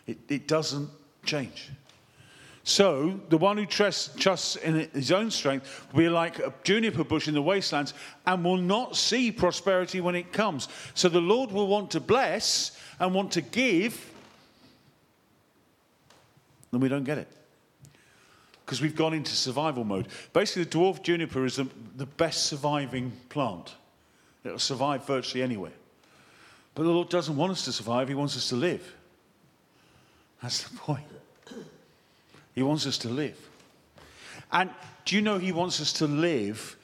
it, 0.07 0.19
it 0.29 0.47
doesn't 0.47 0.89
change. 1.25 1.71
So 2.63 3.19
the 3.31 3.39
one 3.39 3.57
who 3.57 3.65
trusts, 3.67 4.15
trusts 4.17 4.57
in 4.57 4.89
his 4.93 5.13
own 5.13 5.31
strength 5.31 5.87
will 5.93 6.01
be 6.01 6.09
like 6.09 6.39
a 6.39 6.53
juniper 6.63 7.05
bush 7.05 7.27
in 7.27 7.35
the 7.35 7.43
wastelands 7.43 7.95
and 8.27 8.45
will 8.45 8.59
not 8.59 8.97
see 8.97 9.33
prosperity 9.33 10.01
when 10.01 10.15
it 10.15 10.33
comes. 10.33 10.69
So 10.95 11.09
the 11.09 11.21
Lord 11.21 11.51
will 11.51 11.69
want 11.69 11.91
to 11.93 12.01
bless 12.01 12.79
and 12.99 13.15
want 13.15 13.33
to 13.33 13.41
give 13.41 14.10
then 16.71 16.81
we 16.81 16.89
don't 16.89 17.05
get 17.05 17.19
it. 17.19 17.29
Because 18.65 18.81
we've 18.81 18.95
gone 18.95 19.15
into 19.15 19.33
survival 19.33 19.85
mode. 19.85 20.07
Basically, 20.33 20.65
the 20.65 20.71
dwarf 20.71 21.03
juniper 21.03 21.45
is 21.45 21.57
the, 21.57 21.67
the 21.97 22.07
best 22.07 22.47
surviving 22.47 23.13
plant. 23.29 23.75
It'll 24.45 24.59
survive 24.59 25.05
virtually 25.07 25.43
anywhere. 25.43 25.73
But 26.75 26.85
the 26.85 26.91
Lord 26.91 27.09
doesn't 27.09 27.37
want 27.37 27.53
us 27.53 27.65
to 27.65 27.73
survive, 27.73 28.09
He 28.09 28.15
wants 28.15 28.37
us 28.37 28.49
to 28.51 28.57
live. 28.57 28.95
That's 30.43 30.63
the 30.63 30.77
point. 30.77 31.05
He 32.55 32.63
wants 32.63 32.87
us 32.87 32.99
to 32.99 33.09
live. 33.09 33.37
And 34.53 34.71
do 35.05 35.17
you 35.17 35.23
know 35.23 35.39
He 35.39 35.53
wants 35.53 35.81
us 35.81 35.93
to 35.95 36.07
live 36.07 36.77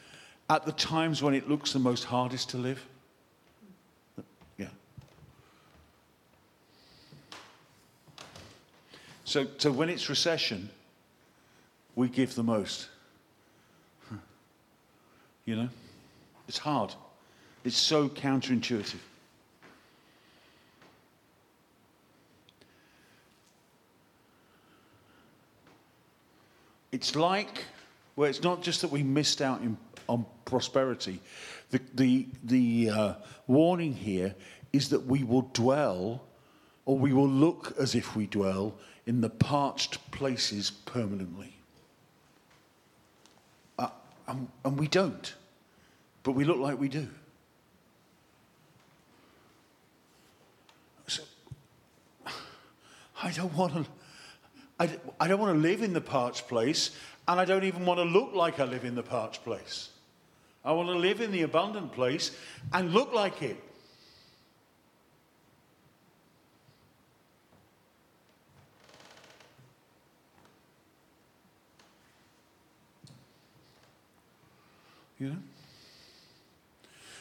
at 0.50 0.64
the 0.64 0.72
times 0.72 1.22
when 1.22 1.34
it 1.34 1.48
looks 1.48 1.72
the 1.72 1.78
most 1.78 2.04
hardest 2.04 2.50
to 2.50 2.56
live? 2.56 2.84
So, 9.26 9.44
so 9.58 9.72
when 9.72 9.90
it's 9.90 10.08
recession, 10.08 10.70
we 11.96 12.08
give 12.08 12.36
the 12.36 12.44
most. 12.44 12.88
You 15.44 15.56
know? 15.56 15.68
It's 16.48 16.58
hard. 16.58 16.94
It's 17.64 17.76
so 17.76 18.08
counterintuitive. 18.08 19.00
It's 26.92 27.16
like, 27.16 27.64
well, 28.14 28.30
it's 28.30 28.44
not 28.44 28.62
just 28.62 28.80
that 28.82 28.92
we 28.92 29.02
missed 29.02 29.42
out 29.42 29.60
in, 29.60 29.76
on 30.08 30.24
prosperity. 30.44 31.20
The, 31.70 31.80
the, 31.94 32.26
the 32.44 32.90
uh, 32.90 33.14
warning 33.48 33.92
here 33.92 34.36
is 34.72 34.88
that 34.90 35.04
we 35.04 35.24
will 35.24 35.50
dwell, 35.52 36.22
or 36.86 36.96
we 36.96 37.12
will 37.12 37.28
look 37.28 37.74
as 37.78 37.94
if 37.94 38.16
we 38.16 38.26
dwell, 38.26 38.74
in 39.06 39.20
the 39.20 39.28
parched 39.28 40.10
places 40.10 40.70
permanently. 40.70 41.54
Uh, 43.78 43.88
and, 44.28 44.48
and 44.64 44.78
we 44.78 44.88
don't, 44.88 45.34
but 46.22 46.32
we 46.32 46.44
look 46.44 46.58
like 46.58 46.78
we 46.78 46.88
do. 46.88 47.08
So, 51.06 51.22
I 53.22 53.30
don't 53.32 53.54
want 53.54 53.74
to. 53.74 53.86
I, 54.78 54.90
I 55.18 55.26
don't 55.26 55.40
want 55.40 55.56
to 55.56 55.60
live 55.60 55.82
in 55.82 55.92
the 55.92 56.00
parched 56.00 56.48
place, 56.48 56.90
and 57.26 57.40
I 57.40 57.44
don't 57.44 57.64
even 57.64 57.86
want 57.86 57.98
to 57.98 58.04
look 58.04 58.34
like 58.34 58.60
I 58.60 58.64
live 58.64 58.84
in 58.84 58.94
the 58.94 59.02
parched 59.02 59.42
place. 59.42 59.90
I 60.64 60.72
want 60.72 60.88
to 60.88 60.96
live 60.96 61.20
in 61.20 61.30
the 61.32 61.42
abundant 61.42 61.92
place 61.92 62.36
and 62.72 62.92
look 62.92 63.12
like 63.14 63.40
it. 63.42 63.56
You 75.18 75.30
know? 75.30 75.36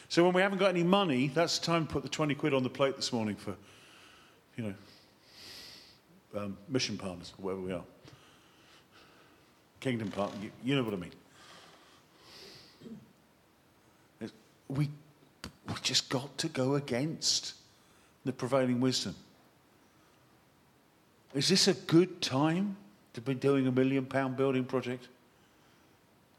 So 0.08 0.24
when 0.24 0.32
we 0.32 0.42
haven't 0.42 0.58
got 0.58 0.70
any 0.70 0.84
money, 0.84 1.28
that's 1.28 1.58
the 1.58 1.66
time 1.66 1.86
to 1.86 1.92
put 1.92 2.02
the 2.02 2.08
20 2.08 2.34
quid 2.34 2.54
on 2.54 2.62
the 2.62 2.70
plate 2.70 2.96
this 2.96 3.12
morning 3.12 3.34
for, 3.34 3.56
you 4.56 4.64
know, 4.64 4.74
um, 6.36 6.56
mission 6.68 6.96
partners, 6.96 7.32
wherever 7.38 7.60
we 7.60 7.72
are. 7.72 7.82
Kingdom 9.80 10.10
partner, 10.10 10.38
you, 10.42 10.50
you 10.64 10.76
know 10.76 10.82
what 10.82 10.94
I 10.94 10.96
mean. 10.96 11.12
It's, 14.20 14.32
we, 14.68 14.88
we 15.68 15.74
just 15.82 16.08
got 16.08 16.36
to 16.38 16.48
go 16.48 16.74
against 16.74 17.54
the 18.24 18.32
prevailing 18.32 18.80
wisdom. 18.80 19.14
Is 21.34 21.48
this 21.48 21.68
a 21.68 21.74
good 21.74 22.22
time 22.22 22.76
to 23.14 23.20
be 23.20 23.34
doing 23.34 23.66
a 23.66 23.72
million 23.72 24.06
pound 24.06 24.36
building 24.36 24.64
project? 24.64 25.08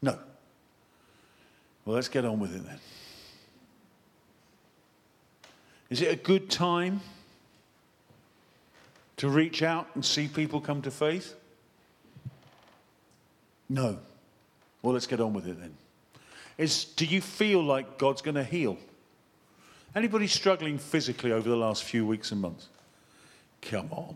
No. 0.02 0.18
Well, 1.88 1.94
let's 1.94 2.08
get 2.08 2.26
on 2.26 2.38
with 2.38 2.54
it 2.54 2.66
then. 2.66 2.78
Is 5.88 6.02
it 6.02 6.12
a 6.12 6.16
good 6.16 6.50
time 6.50 7.00
to 9.16 9.30
reach 9.30 9.62
out 9.62 9.88
and 9.94 10.04
see 10.04 10.28
people 10.28 10.60
come 10.60 10.82
to 10.82 10.90
faith? 10.90 11.34
No. 13.70 13.96
Well, 14.82 14.92
let's 14.92 15.06
get 15.06 15.18
on 15.18 15.32
with 15.32 15.46
it 15.46 15.58
then. 15.58 15.74
Is, 16.58 16.84
do 16.84 17.06
you 17.06 17.22
feel 17.22 17.64
like 17.64 17.96
God's 17.96 18.20
going 18.20 18.34
to 18.34 18.44
heal? 18.44 18.76
Anybody 19.94 20.26
struggling 20.26 20.76
physically 20.76 21.32
over 21.32 21.48
the 21.48 21.56
last 21.56 21.84
few 21.84 22.06
weeks 22.06 22.32
and 22.32 22.42
months? 22.42 22.68
Come 23.62 23.88
on. 23.92 24.14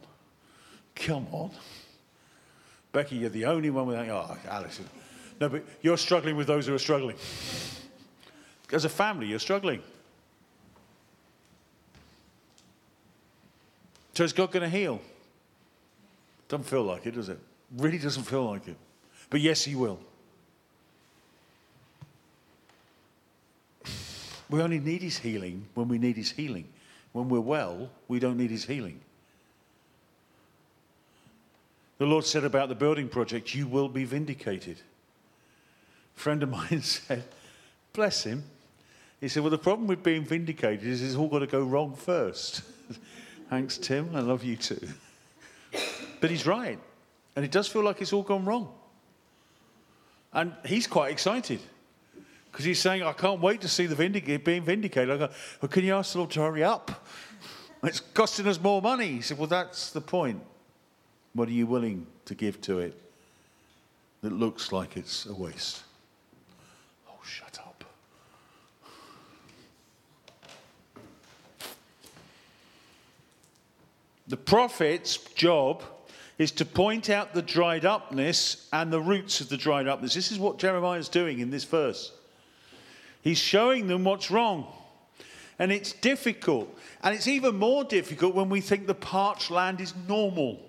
Come 0.95 1.27
on. 1.33 1.53
Becky, 2.93 3.17
you're 3.17 3.31
the 3.31 3.47
only 3.47 3.71
one 3.71 3.87
without. 3.87 4.09
Oh, 4.11 4.37
Alison. 4.47 4.85
No, 5.43 5.49
but 5.49 5.65
you're 5.81 5.99
struggling 5.99 6.37
with 6.37 6.47
those 6.47 6.69
who 6.69 6.75
are 6.75 6.79
struggling. 6.79 7.17
As 8.73 8.85
a 8.85 8.89
family, 8.89 9.27
you're 9.27 9.41
struggling. 9.41 9.83
So 14.15 14.23
is 14.23 14.33
God 14.33 14.53
going 14.53 14.63
to 14.63 14.69
heal? 14.69 15.01
Doesn't 16.47 16.67
feel 16.67 16.85
like 16.85 17.07
it, 17.07 17.17
does 17.17 17.29
it? 17.29 17.41
Really 17.77 17.99
doesn't 17.99 18.23
feel 18.23 18.45
like 18.45 18.69
it. 18.69 18.77
But 19.31 19.41
yes, 19.41 19.65
He 19.65 19.75
will. 19.75 19.99
We 24.49 24.63
only 24.63 24.79
need 24.79 25.03
His 25.03 25.19
healing 25.19 25.67
when 25.75 25.89
we 25.89 25.99
need 25.99 26.15
His 26.15 26.31
healing. 26.31 26.69
When 27.11 27.29
we're 27.29 27.41
well, 27.41 27.91
we 28.07 28.21
don't 28.21 28.37
need 28.37 28.53
His 28.53 28.65
healing. 28.65 29.01
The 31.99 32.07
Lord 32.07 32.25
said 32.25 32.45
about 32.45 32.69
the 32.69 32.77
building 32.77 33.09
project, 33.09 33.57
You 33.57 33.67
will 33.67 33.89
be 33.89 34.05
vindicated. 34.05 34.77
Friend 36.15 36.43
of 36.43 36.51
mine 36.51 36.83
said, 36.83 37.25
Bless 37.93 38.25
him. 38.25 38.45
He 39.21 39.29
said, 39.29 39.43
Well, 39.43 39.51
the 39.51 39.59
problem 39.59 39.87
with 39.87 40.03
being 40.03 40.25
vindicated 40.25 40.87
is 40.87 41.03
it's 41.03 41.15
all 41.15 41.29
got 41.29 41.41
to 41.41 41.47
go 41.47 41.63
wrong 41.63 41.95
first. 41.95 42.63
Thanks, 43.51 43.79
Tim. 43.79 44.11
I 44.15 44.21
love 44.21 44.45
you 44.45 44.57
too. 44.57 44.81
But 46.21 46.31
he's 46.31 46.47
right. 46.47 46.79
And 47.35 47.45
it 47.45 47.51
does 47.51 47.67
feel 47.67 47.83
like 47.83 48.01
it's 48.01 48.13
all 48.13 48.23
gone 48.23 48.45
wrong. 48.45 48.73
And 50.33 50.55
he's 50.65 50.87
quite 50.87 51.11
excited 51.11 51.59
because 52.53 52.65
he's 52.65 52.79
saying, 52.79 53.03
I 53.03 53.13
can't 53.13 53.41
wait 53.41 53.63
to 53.63 53.69
see 53.69 53.87
the 53.87 53.97
vindic- 53.97 54.45
being 54.45 54.63
vindicated. 54.63 55.11
I 55.11 55.17
go, 55.27 55.33
Well, 55.61 55.69
can 55.69 55.85
you 55.85 55.95
ask 55.95 56.13
the 56.13 56.19
Lord 56.19 56.31
to 56.33 56.41
hurry 56.41 56.63
up? 56.63 57.05
It's 57.83 57.99
costing 57.99 58.47
us 58.47 58.61
more 58.61 58.81
money. 58.81 59.09
He 59.09 59.21
said, 59.21 59.39
Well, 59.39 59.49
that's 59.49 59.91
the 59.91 60.01
point. 60.01 60.41
What 61.35 61.49
are 61.49 61.53
you 61.53 61.67
willing 61.67 62.07
to 62.27 62.35
give 62.35 62.61
to 62.63 62.79
it 62.79 62.97
that 64.23 64.33
looks 64.33 64.71
like 64.71 64.97
it's 64.97 65.27
a 65.27 65.35
waste? 65.35 65.83
Shut 67.25 67.59
up. 67.59 67.85
The 74.29 74.37
prophet's 74.37 75.19
job 75.35 75.83
is 76.39 76.51
to 76.53 76.65
point 76.65 77.11
out 77.11 77.35
the 77.35 77.43
dried 77.43 77.85
upness 77.85 78.69
and 78.73 78.93
the 78.93 79.01
roots 79.01 79.41
of 79.41 79.49
the 79.49 79.57
dried 79.57 79.87
upness. 79.87 80.15
This 80.15 80.33
is 80.33 80.39
what 80.39 80.59
Jeremiah 80.59 80.99
is 80.99 81.09
doing 81.09 81.41
in 81.41 81.51
this 81.51 81.65
verse. 81.65 82.13
He's 83.23 83.39
showing 83.39 83.87
them 83.87 84.05
what's 84.05 84.31
wrong. 84.31 84.67
And 85.59 85.71
it's 85.71 85.93
difficult. 85.93 86.77
And 87.03 87.15
it's 87.15 87.29
even 87.29 87.57
more 87.57 87.85
difficult 87.85 88.35
when 88.35 88.49
we 88.49 88.61
think 88.61 88.87
the 88.87 88.95
parched 88.95 89.51
land 89.51 89.81
is 89.81 89.95
normal. 90.09 90.61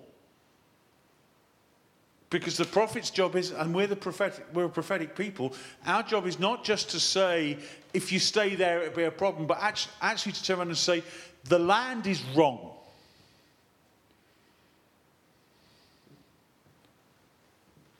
Because 2.34 2.56
the 2.56 2.64
prophet's 2.64 3.10
job 3.10 3.36
is, 3.36 3.52
and 3.52 3.72
we're, 3.72 3.86
the 3.86 3.94
prophetic, 3.94 4.44
we're 4.52 4.64
a 4.64 4.68
prophetic 4.68 5.14
people, 5.14 5.54
our 5.86 6.02
job 6.02 6.26
is 6.26 6.40
not 6.40 6.64
just 6.64 6.90
to 6.90 6.98
say, 6.98 7.56
if 7.92 8.10
you 8.10 8.18
stay 8.18 8.56
there, 8.56 8.82
it'll 8.82 8.96
be 8.96 9.04
a 9.04 9.10
problem, 9.12 9.46
but 9.46 9.58
actually, 9.60 9.92
actually 10.02 10.32
to 10.32 10.42
turn 10.42 10.58
around 10.58 10.66
and 10.66 10.76
say, 10.76 11.04
the 11.44 11.60
land 11.60 12.08
is 12.08 12.20
wrong. 12.34 12.72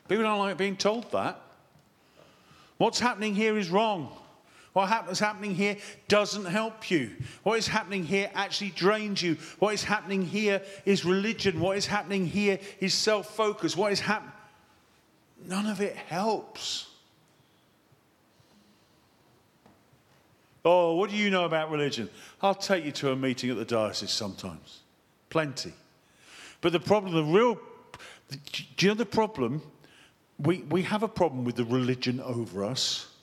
People 0.09 0.25
don't 0.25 0.39
like 0.39 0.57
being 0.57 0.75
told 0.75 1.09
that. 1.13 1.39
What's 2.75 2.99
happening 2.99 3.35
here 3.35 3.57
is 3.57 3.69
wrong. 3.69 4.11
What 4.75 5.09
is 5.09 5.19
happening 5.19 5.55
here 5.55 5.77
doesn't 6.09 6.43
help 6.43 6.91
you. 6.91 7.11
What 7.43 7.57
is 7.57 7.65
happening 7.65 8.03
here 8.03 8.29
actually 8.33 8.71
drains 8.71 9.21
you. 9.21 9.37
What 9.57 9.73
is 9.73 9.85
happening 9.85 10.21
here 10.21 10.61
is 10.83 11.05
religion. 11.05 11.61
What 11.61 11.77
is 11.77 11.85
happening 11.85 12.25
here 12.25 12.59
is 12.81 12.93
self 12.93 13.33
focus. 13.33 13.77
What 13.77 13.93
is 13.93 14.01
happening? 14.01 14.33
None 15.47 15.67
of 15.67 15.79
it 15.79 15.95
helps. 15.95 16.87
Oh, 20.65 20.95
what 20.95 21.09
do 21.09 21.15
you 21.15 21.29
know 21.29 21.45
about 21.45 21.71
religion? 21.71 22.09
I'll 22.41 22.53
take 22.53 22.83
you 22.83 22.91
to 22.91 23.11
a 23.11 23.15
meeting 23.15 23.49
at 23.51 23.55
the 23.55 23.63
diocese 23.63 24.11
sometimes. 24.11 24.81
Plenty. 25.29 25.71
But 26.59 26.73
the 26.73 26.81
problem, 26.81 27.13
the 27.13 27.23
real, 27.23 27.57
do 28.51 28.85
you 28.85 28.89
know 28.89 28.95
the 28.95 29.05
problem? 29.05 29.61
We, 30.37 30.63
we 30.63 30.81
have 30.81 31.01
a 31.01 31.07
problem 31.07 31.45
with 31.45 31.55
the 31.55 31.63
religion 31.63 32.19
over 32.19 32.65
us 32.65 33.14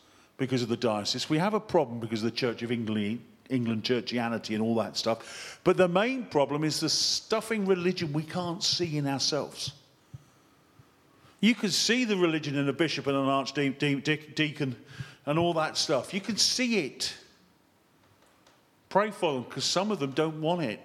because 0.42 0.60
of 0.60 0.68
the 0.68 0.76
diocese. 0.76 1.30
We 1.30 1.38
have 1.38 1.54
a 1.54 1.60
problem 1.60 2.00
because 2.00 2.24
of 2.24 2.32
the 2.32 2.36
Church 2.36 2.62
of 2.62 2.72
England, 2.72 3.20
England 3.48 3.84
churchianity 3.84 4.56
and 4.56 4.60
all 4.60 4.74
that 4.74 4.96
stuff. 4.96 5.60
But 5.62 5.76
the 5.76 5.86
main 5.86 6.24
problem 6.24 6.64
is 6.64 6.80
the 6.80 6.88
stuffing 6.88 7.64
religion 7.64 8.12
we 8.12 8.24
can't 8.24 8.60
see 8.60 8.98
in 8.98 9.06
ourselves. 9.06 9.70
You 11.38 11.54
can 11.54 11.70
see 11.70 12.04
the 12.04 12.16
religion 12.16 12.56
in 12.56 12.68
a 12.68 12.72
bishop 12.72 13.06
and 13.06 13.16
an 13.16 13.26
archdeacon 13.26 14.74
and 15.26 15.38
all 15.38 15.54
that 15.54 15.76
stuff. 15.76 16.12
You 16.12 16.20
can 16.20 16.36
see 16.36 16.86
it. 16.86 17.14
Pray 18.88 19.12
for 19.12 19.34
them 19.34 19.44
because 19.44 19.64
some 19.64 19.92
of 19.92 20.00
them 20.00 20.10
don't 20.10 20.40
want 20.40 20.62
it. 20.62 20.80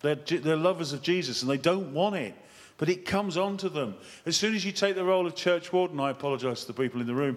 They're, 0.00 0.16
they're 0.16 0.56
lovers 0.56 0.92
of 0.92 1.00
Jesus 1.00 1.40
and 1.40 1.50
they 1.50 1.56
don't 1.56 1.94
want 1.94 2.16
it 2.16 2.34
but 2.80 2.88
it 2.88 3.04
comes 3.04 3.36
onto 3.36 3.68
them. 3.68 3.94
As 4.24 4.38
soon 4.38 4.54
as 4.54 4.64
you 4.64 4.72
take 4.72 4.94
the 4.94 5.04
role 5.04 5.26
of 5.26 5.34
church 5.34 5.70
warden, 5.70 6.00
I 6.00 6.08
apologize 6.08 6.62
to 6.62 6.68
the 6.68 6.72
people 6.72 7.02
in 7.02 7.06
the 7.06 7.14
room, 7.14 7.36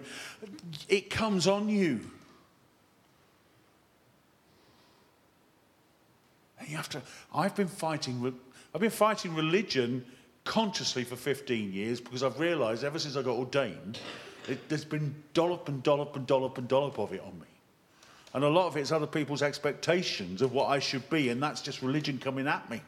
it 0.88 1.10
comes 1.10 1.46
on 1.46 1.68
you. 1.68 2.00
And 6.58 6.66
you 6.66 6.76
have 6.76 6.88
to, 6.88 7.02
I've 7.34 7.54
been 7.54 7.68
fighting, 7.68 8.34
I've 8.74 8.80
been 8.80 8.88
fighting 8.88 9.34
religion 9.34 10.06
consciously 10.44 11.04
for 11.04 11.14
15 11.14 11.74
years 11.74 12.00
because 12.00 12.22
I've 12.22 12.40
realised 12.40 12.82
ever 12.82 12.98
since 12.98 13.14
I 13.14 13.20
got 13.20 13.36
ordained, 13.36 13.98
it, 14.48 14.66
there's 14.70 14.86
been 14.86 15.14
dollop 15.34 15.68
and 15.68 15.82
dollop 15.82 16.16
and 16.16 16.26
dollop 16.26 16.56
and 16.56 16.66
dollop 16.66 16.98
of 16.98 17.12
it 17.12 17.20
on 17.20 17.38
me. 17.38 17.46
And 18.32 18.44
a 18.44 18.48
lot 18.48 18.68
of 18.68 18.78
it's 18.78 18.92
other 18.92 19.06
people's 19.06 19.42
expectations 19.42 20.40
of 20.40 20.54
what 20.54 20.70
I 20.70 20.78
should 20.78 21.10
be, 21.10 21.28
and 21.28 21.42
that's 21.42 21.60
just 21.60 21.82
religion 21.82 22.18
coming 22.18 22.48
at 22.48 22.70
me. 22.70 22.80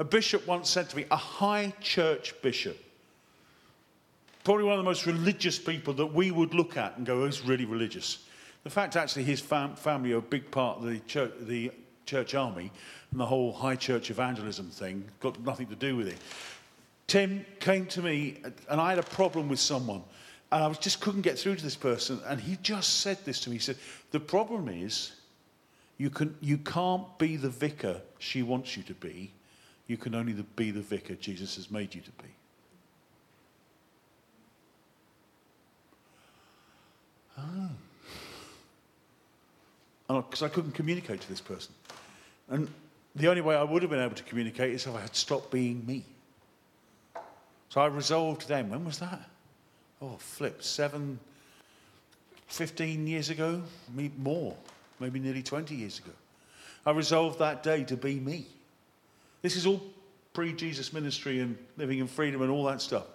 A 0.00 0.04
bishop 0.04 0.46
once 0.46 0.70
said 0.70 0.88
to 0.88 0.96
me, 0.96 1.04
a 1.10 1.16
high 1.16 1.74
church 1.82 2.34
bishop, 2.40 2.82
probably 4.44 4.64
one 4.64 4.72
of 4.72 4.78
the 4.78 4.84
most 4.84 5.04
religious 5.04 5.58
people 5.58 5.92
that 5.92 6.06
we 6.06 6.30
would 6.30 6.54
look 6.54 6.78
at 6.78 6.96
and 6.96 7.04
go, 7.04 7.22
oh, 7.22 7.26
he's 7.26 7.44
really 7.44 7.66
religious. 7.66 8.24
The 8.64 8.70
fact 8.70 8.96
actually 8.96 9.24
his 9.24 9.40
fam- 9.40 9.76
family 9.76 10.12
are 10.12 10.16
a 10.16 10.22
big 10.22 10.50
part 10.50 10.78
of 10.78 10.84
the 10.84 11.00
church, 11.00 11.32
the 11.42 11.70
church 12.06 12.34
army 12.34 12.72
and 13.10 13.20
the 13.20 13.26
whole 13.26 13.52
high 13.52 13.76
church 13.76 14.10
evangelism 14.10 14.70
thing 14.70 15.04
got 15.20 15.38
nothing 15.40 15.66
to 15.66 15.76
do 15.76 15.96
with 15.96 16.08
it. 16.08 16.16
Tim 17.06 17.44
came 17.58 17.84
to 17.88 18.00
me 18.00 18.38
and 18.70 18.80
I 18.80 18.88
had 18.88 18.98
a 18.98 19.02
problem 19.02 19.50
with 19.50 19.60
someone 19.60 20.02
and 20.50 20.64
I 20.64 20.66
was, 20.66 20.78
just 20.78 21.02
couldn't 21.02 21.22
get 21.22 21.38
through 21.38 21.56
to 21.56 21.62
this 21.62 21.76
person 21.76 22.20
and 22.24 22.40
he 22.40 22.56
just 22.62 23.00
said 23.00 23.18
this 23.26 23.38
to 23.40 23.50
me. 23.50 23.56
He 23.56 23.60
said, 23.60 23.76
the 24.12 24.20
problem 24.20 24.70
is 24.70 25.12
you, 25.98 26.08
can, 26.08 26.34
you 26.40 26.56
can't 26.56 27.18
be 27.18 27.36
the 27.36 27.50
vicar 27.50 28.00
she 28.18 28.42
wants 28.42 28.78
you 28.78 28.82
to 28.84 28.94
be. 28.94 29.30
You 29.90 29.96
can 29.96 30.14
only 30.14 30.34
be 30.54 30.70
the 30.70 30.82
vicar 30.82 31.16
Jesus 31.16 31.56
has 31.56 31.68
made 31.68 31.96
you 31.96 32.00
to 32.00 32.10
be. 32.12 32.28
Ah. 37.36 37.70
because 40.06 40.44
I 40.44 40.48
couldn't 40.48 40.74
communicate 40.74 41.20
to 41.22 41.28
this 41.28 41.40
person. 41.40 41.74
And 42.48 42.68
the 43.16 43.26
only 43.26 43.40
way 43.40 43.56
I 43.56 43.64
would 43.64 43.82
have 43.82 43.90
been 43.90 44.00
able 44.00 44.14
to 44.14 44.22
communicate 44.22 44.74
is 44.74 44.86
if 44.86 44.94
I 44.94 45.00
had 45.00 45.16
stopped 45.16 45.50
being 45.50 45.84
me. 45.84 46.04
So 47.70 47.80
I 47.80 47.86
resolved 47.86 48.46
then, 48.46 48.70
when 48.70 48.84
was 48.84 49.00
that? 49.00 49.28
Oh, 50.00 50.18
flip, 50.18 50.62
seven, 50.62 51.18
15 52.46 53.08
years 53.08 53.28
ago, 53.28 53.60
more, 54.16 54.56
maybe 55.00 55.18
nearly 55.18 55.42
20 55.42 55.74
years 55.74 55.98
ago. 55.98 56.12
I 56.86 56.92
resolved 56.92 57.40
that 57.40 57.64
day 57.64 57.82
to 57.82 57.96
be 57.96 58.20
me. 58.20 58.46
This 59.42 59.56
is 59.56 59.66
all 59.66 59.80
pre 60.32 60.52
Jesus 60.52 60.92
ministry 60.92 61.40
and 61.40 61.56
living 61.76 61.98
in 61.98 62.06
freedom 62.06 62.42
and 62.42 62.50
all 62.50 62.64
that 62.64 62.80
stuff. 62.80 63.06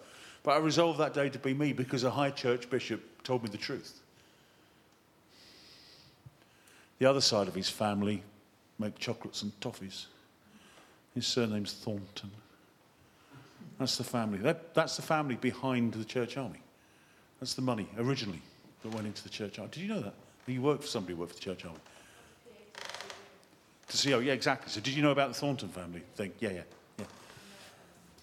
But 0.44 0.52
I 0.52 0.58
resolved 0.58 1.00
that 1.00 1.14
day 1.14 1.30
to 1.30 1.40
be 1.40 1.54
me 1.54 1.74
because 1.74 2.04
a 2.04 2.12
high 2.12 2.30
church 2.30 2.70
bishop 2.70 3.02
told 3.24 3.44
me 3.44 3.50
the 3.50 3.58
truth. 3.58 4.00
The 7.00 7.06
other 7.08 7.22
side 7.22 7.48
of 7.48 7.56
his 7.56 7.70
family 7.70 8.24
make 8.80 8.98
chocolates 9.00 9.42
and 9.42 9.60
toffees. 9.60 10.06
His 11.14 11.26
surname's 11.26 11.74
Thornton. 11.74 12.32
That's 13.80 13.98
the 13.98 14.04
family. 14.04 14.38
That, 14.40 14.74
that's 14.74 14.96
the 14.96 15.02
family 15.02 15.36
behind 15.36 15.94
the 15.94 16.06
church 16.06 16.38
army. 16.38 16.62
That's 17.40 17.54
the 17.54 17.62
money 17.62 17.88
originally 17.98 18.42
that 18.84 18.94
went 18.94 19.08
into 19.08 19.24
the 19.24 19.30
church 19.30 19.60
army. 19.60 19.72
Did 19.72 19.82
you 19.82 19.90
know 19.90 20.02
that? 20.02 20.14
You 20.48 20.62
worked 20.62 20.84
for 20.84 20.88
somebody 20.88 21.16
who 21.16 21.22
worked 21.22 21.34
for 21.34 21.40
the 21.40 21.44
church 21.44 21.66
army. 21.66 21.80
To 23.96 24.02
see, 24.02 24.14
oh, 24.14 24.20
yeah, 24.20 24.34
exactly. 24.34 24.70
So, 24.70 24.82
did 24.82 24.94
you 24.94 25.02
know 25.02 25.12
about 25.12 25.30
the 25.30 25.36
Thornton 25.36 25.70
family 25.70 26.02
thing? 26.16 26.34
Yeah, 26.42 26.50
yeah, 26.50 26.62
yeah. 27.00 27.06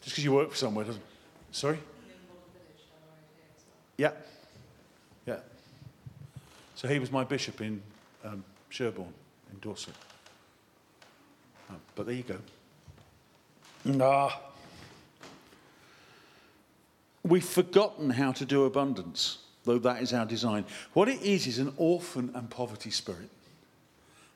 Just 0.02 0.14
because 0.14 0.22
you 0.22 0.32
work 0.32 0.50
for 0.50 0.56
somewhere 0.56 0.84
doesn't. 0.84 1.02
Sorry? 1.50 1.78
Yeah. 3.96 4.10
Yeah. 5.24 5.38
So, 6.74 6.88
he 6.88 6.98
was 6.98 7.10
my 7.10 7.24
bishop 7.24 7.62
in 7.62 7.82
um, 8.22 8.44
Sherborne 8.68 9.14
in 9.50 9.58
Dorset. 9.60 9.94
Oh, 11.70 11.76
but 11.94 12.04
there 12.04 12.16
you 12.16 12.24
go. 12.24 12.36
Nah. 13.86 14.32
We've 17.22 17.42
forgotten 17.42 18.10
how 18.10 18.32
to 18.32 18.44
do 18.44 18.64
abundance, 18.64 19.38
though 19.64 19.78
that 19.78 20.02
is 20.02 20.12
our 20.12 20.26
design. 20.26 20.66
What 20.92 21.08
it 21.08 21.22
is 21.22 21.46
is 21.46 21.58
an 21.58 21.72
orphan 21.78 22.30
and 22.34 22.50
poverty 22.50 22.90
spirit. 22.90 23.30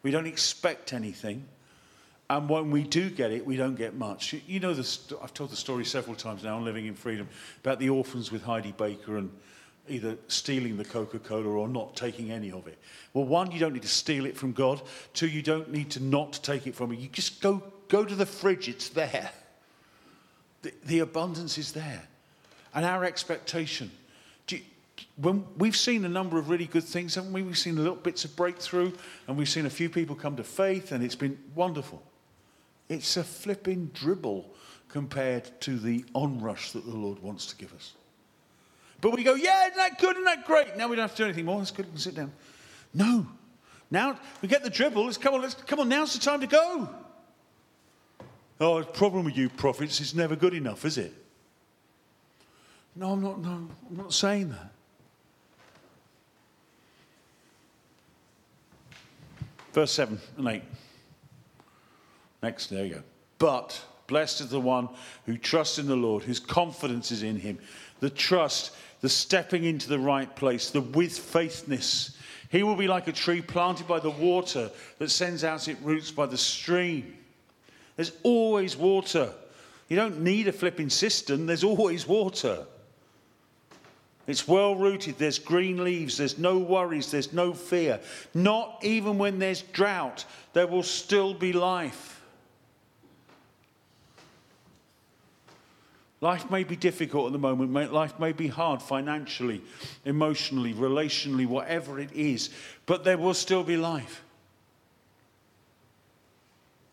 We 0.07 0.13
don't 0.13 0.29
expect 0.29 0.93
anything. 0.93 1.45
And 2.31 2.49
when 2.49 2.71
we 2.71 2.85
do 2.85 3.11
get 3.11 3.33
it, 3.33 3.45
we 3.45 3.57
don't 3.57 3.75
get 3.75 3.95
much. 3.95 4.37
You 4.47 4.61
know, 4.61 4.71
I've 4.71 5.35
told 5.35 5.51
the 5.51 5.57
story 5.57 5.85
several 5.85 6.15
times 6.15 6.45
now 6.45 6.55
on 6.55 6.65
Living 6.65 6.87
in 6.87 6.95
Freedom 6.95 7.29
about 7.65 7.81
the 7.81 7.89
orphans 7.89 8.31
with 8.31 8.45
Heidi 8.45 8.71
Baker 8.71 9.17
and 9.17 9.33
either 9.89 10.17
stealing 10.29 10.77
the 10.77 10.85
Coca 10.85 11.19
Cola 11.19 11.49
or 11.49 11.67
not 11.67 11.97
taking 11.97 12.31
any 12.31 12.53
of 12.53 12.69
it. 12.69 12.79
Well, 13.15 13.25
one, 13.25 13.51
you 13.51 13.59
don't 13.59 13.73
need 13.73 13.83
to 13.83 13.89
steal 13.89 14.27
it 14.27 14.37
from 14.37 14.53
God. 14.53 14.81
Two, 15.13 15.27
you 15.27 15.43
don't 15.43 15.73
need 15.73 15.91
to 15.91 16.01
not 16.01 16.35
take 16.35 16.69
it 16.69 16.77
from 16.77 16.93
Him. 16.93 17.01
You 17.01 17.09
just 17.09 17.43
go, 17.43 17.61
go 17.89 18.05
to 18.05 18.15
the 18.15 18.27
fridge, 18.27 18.69
it's 18.69 18.91
there. 18.91 19.33
The, 20.63 20.73
the 20.85 20.99
abundance 21.01 21.59
is 21.59 21.73
there. 21.73 22.05
And 22.73 22.85
our 22.85 23.03
expectation. 23.03 23.91
When 25.17 25.45
we've 25.57 25.77
seen 25.77 26.05
a 26.05 26.09
number 26.09 26.39
of 26.39 26.49
really 26.49 26.67
good 26.67 26.85
things, 26.85 27.15
haven't 27.15 27.33
we? 27.33 27.43
We've 27.43 27.59
seen 27.59 27.77
little 27.77 27.95
bits 27.95 28.25
of 28.25 28.37
breakthrough, 28.37 28.93
and 29.27 29.37
we've 29.37 29.49
seen 29.49 29.67
a 29.67 29.71
few 29.71 29.89
people 29.91 30.15
come 30.15 30.37
to 30.37 30.45
faith, 30.45 30.93
and 30.93 31.03
it's 31.03 31.15
been 31.15 31.39
wonderful. 31.55 32.03
It's 32.89 33.17
a 33.17 33.25
flipping 33.25 33.91
dribble 33.95 34.49
compared 34.89 35.61
to 35.63 35.79
the 35.79 36.05
onrush 36.15 36.73
that 36.73 36.85
the 36.85 36.97
Lord 36.97 37.19
wants 37.21 37.47
to 37.47 37.57
give 37.57 37.73
us. 37.75 37.93
But 39.01 39.13
we 39.13 39.23
go, 39.23 39.35
yeah, 39.35 39.67
isn't 39.67 39.77
that 39.77 39.99
good? 39.99 40.13
Isn't 40.13 40.25
that 40.25 40.47
great? 40.47 40.77
Now 40.77 40.89
we 40.89 40.97
don't 40.97 41.03
have 41.03 41.13
to 41.13 41.19
do 41.19 41.25
anything 41.25 41.45
more. 41.45 41.59
That's 41.59 41.71
good. 41.71 41.87
We 41.87 41.93
can 41.93 42.01
sit 42.01 42.15
down. 42.15 42.33
No. 42.95 43.27
Now 43.91 44.19
we 44.41 44.49
get 44.49 44.63
the 44.63 44.71
dribble. 44.71 45.05
Let's 45.05 45.19
come 45.19 45.35
on. 45.35 45.43
Let's 45.43 45.55
come 45.55 45.81
on. 45.81 45.89
Now's 45.89 46.15
the 46.15 46.21
time 46.21 46.41
to 46.41 46.47
go. 46.47 46.89
Oh, 48.59 48.81
the 48.81 48.87
problem 48.87 49.25
with 49.25 49.37
you 49.37 49.51
prophets 49.51 50.01
is 50.01 50.15
never 50.15 50.35
good 50.35 50.55
enough, 50.55 50.85
is 50.85 50.97
it? 50.97 51.13
No, 52.95 53.13
I'm 53.13 53.23
not. 53.23 53.41
No, 53.41 53.51
I'm 53.51 53.97
not 53.97 54.15
saying 54.15 54.51
that. 54.51 54.73
Verse 59.77 59.93
seven 59.93 60.19
and 60.39 60.49
eight. 60.49 60.63
Next, 62.43 62.69
there 62.69 62.87
you 62.87 62.95
go. 62.95 63.03
But 63.37 63.79
blessed 64.07 64.41
is 64.41 64.49
the 64.49 64.59
one 64.59 64.89
who 65.27 65.37
trusts 65.37 65.79
in 65.79 65.87
the 65.87 65.95
Lord, 65.95 66.23
whose 66.23 66.41
confidence 66.41 67.13
is 67.13 67.23
in 67.23 67.39
Him. 67.39 67.59
The 68.01 68.09
trust 68.09 68.75
the 69.03 69.11
stepping 69.11 69.65
into 69.65 69.91
the 69.91 69.99
right 69.99 70.35
place, 70.35 70.71
the 70.71 70.81
with 70.81 71.19
faithness. 71.19 72.17
He 72.49 72.63
will 72.63 72.75
be 72.75 72.87
like 72.87 73.07
a 73.07 73.13
tree 73.13 73.43
planted 73.43 73.87
by 73.87 74.01
the 74.01 74.09
water 74.09 74.71
that 74.99 75.11
sends 75.11 75.45
out 75.45 75.69
its 75.69 75.79
roots 75.83 76.11
by 76.11 76.25
the 76.25 76.39
stream. 76.39 77.15
There's 77.97 78.13
always 78.23 78.79
water. 78.79 79.31
You 79.91 79.97
don't 79.97 80.23
need 80.23 80.49
a 80.49 80.53
flipping 80.53 80.89
cistern, 80.89 81.45
there's 81.45 81.65
always 81.65 82.09
water. 82.09 82.65
It's 84.27 84.49
well 84.49 84.75
rooted, 84.75 85.19
there's 85.19 85.39
green 85.39 85.83
leaves, 85.85 86.17
there's 86.17 86.37
no 86.37 86.59
worries, 86.59 87.11
there's 87.11 87.33
no 87.33 87.53
fear. 87.53 88.01
Not 88.35 88.79
even 88.83 89.19
when 89.19 89.39
there's 89.39 89.63
drought, 89.63 90.25
there 90.53 90.67
will 90.67 90.83
still 90.83 91.33
be 91.33 91.53
life. 91.53 92.21
Life 96.21 96.51
may 96.51 96.65
be 96.65 96.75
difficult 96.75 97.27
at 97.27 97.33
the 97.33 97.39
moment. 97.39 97.93
Life 97.93 98.19
may 98.19 98.33
be 98.33 98.49
hard 98.49 98.83
financially, 98.83 99.63
emotionally, 100.05 100.75
relationally, 100.75 101.47
whatever 101.47 102.01
it 102.01 102.11
is, 102.13 102.51
but 102.87 103.05
there 103.05 103.19
will 103.19 103.35
still 103.35 103.63
be 103.63 103.77
life. 103.77 104.25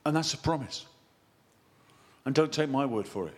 And 0.06 0.16
that's 0.16 0.34
a 0.34 0.38
promise. 0.38 0.86
And 2.26 2.36
don't 2.36 2.52
take 2.52 2.70
my 2.70 2.86
word 2.86 3.08
for 3.08 3.28
it, 3.28 3.34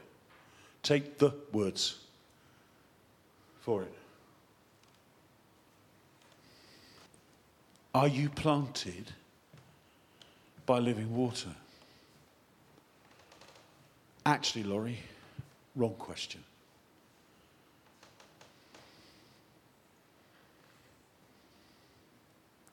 take 0.83 1.17
the 1.17 1.33
words 1.53 2.04
for 3.65 3.81
it. 3.81 3.91
Are 7.95 8.07
you 8.07 8.29
planted 8.29 9.11
by 10.67 10.77
living 10.77 11.15
water? 11.15 11.49
Actually, 14.23 14.65
Laurie. 14.65 14.99
Wrong 15.75 15.95
question. 15.97 16.43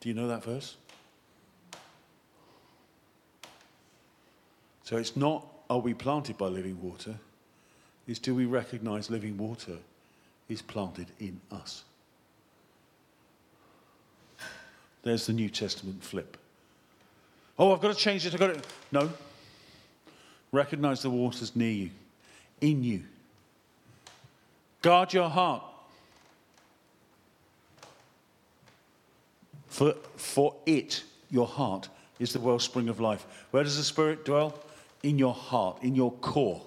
Do 0.01 0.11
you 0.11 0.15
know 0.15 0.29
that 0.29 0.45
verse? 0.45 0.77
So 4.85 4.99
it's 4.99 5.17
not, 5.17 5.47
are 5.71 5.79
we 5.79 5.95
planted 5.95 6.37
by 6.37 6.49
living 6.49 6.79
water? 6.83 7.15
It's 8.07 8.19
do 8.19 8.35
we 8.35 8.45
recognize 8.45 9.09
living 9.09 9.39
water 9.39 9.79
is 10.53 10.63
planted 10.63 11.09
in 11.19 11.41
us? 11.51 11.85
There's 15.03 15.27
the 15.27 15.33
New 15.33 15.49
Testament 15.49 16.03
flip. 16.05 16.37
Oh, 17.59 17.73
I've 17.73 17.81
got 17.81 17.89
to 17.89 17.99
change 17.99 18.25
it. 18.25 18.35
I've 18.35 18.41
got 18.41 18.55
to. 18.55 18.63
No. 18.93 19.11
Recognize 20.53 21.03
the 21.03 21.11
water's 21.11 21.57
near 21.57 21.73
you 21.73 21.91
in 22.63 22.83
you. 22.83 23.03
Guard 24.81 25.13
your 25.13 25.29
heart. 25.29 25.63
For, 29.69 29.95
for 30.17 30.55
it, 30.65 31.03
your 31.31 31.47
heart, 31.47 31.89
is 32.19 32.33
the 32.33 32.41
wellspring 32.41 32.89
of 32.89 33.01
life. 33.01 33.27
Where 33.51 33.65
does 33.65 33.77
the 33.77 33.83
Spirit 33.83 34.25
dwell? 34.25 34.59
In 35.03 35.19
your 35.19 35.35
heart, 35.35 35.79
in 35.83 35.95
your 35.95 36.13
core. 36.13 36.63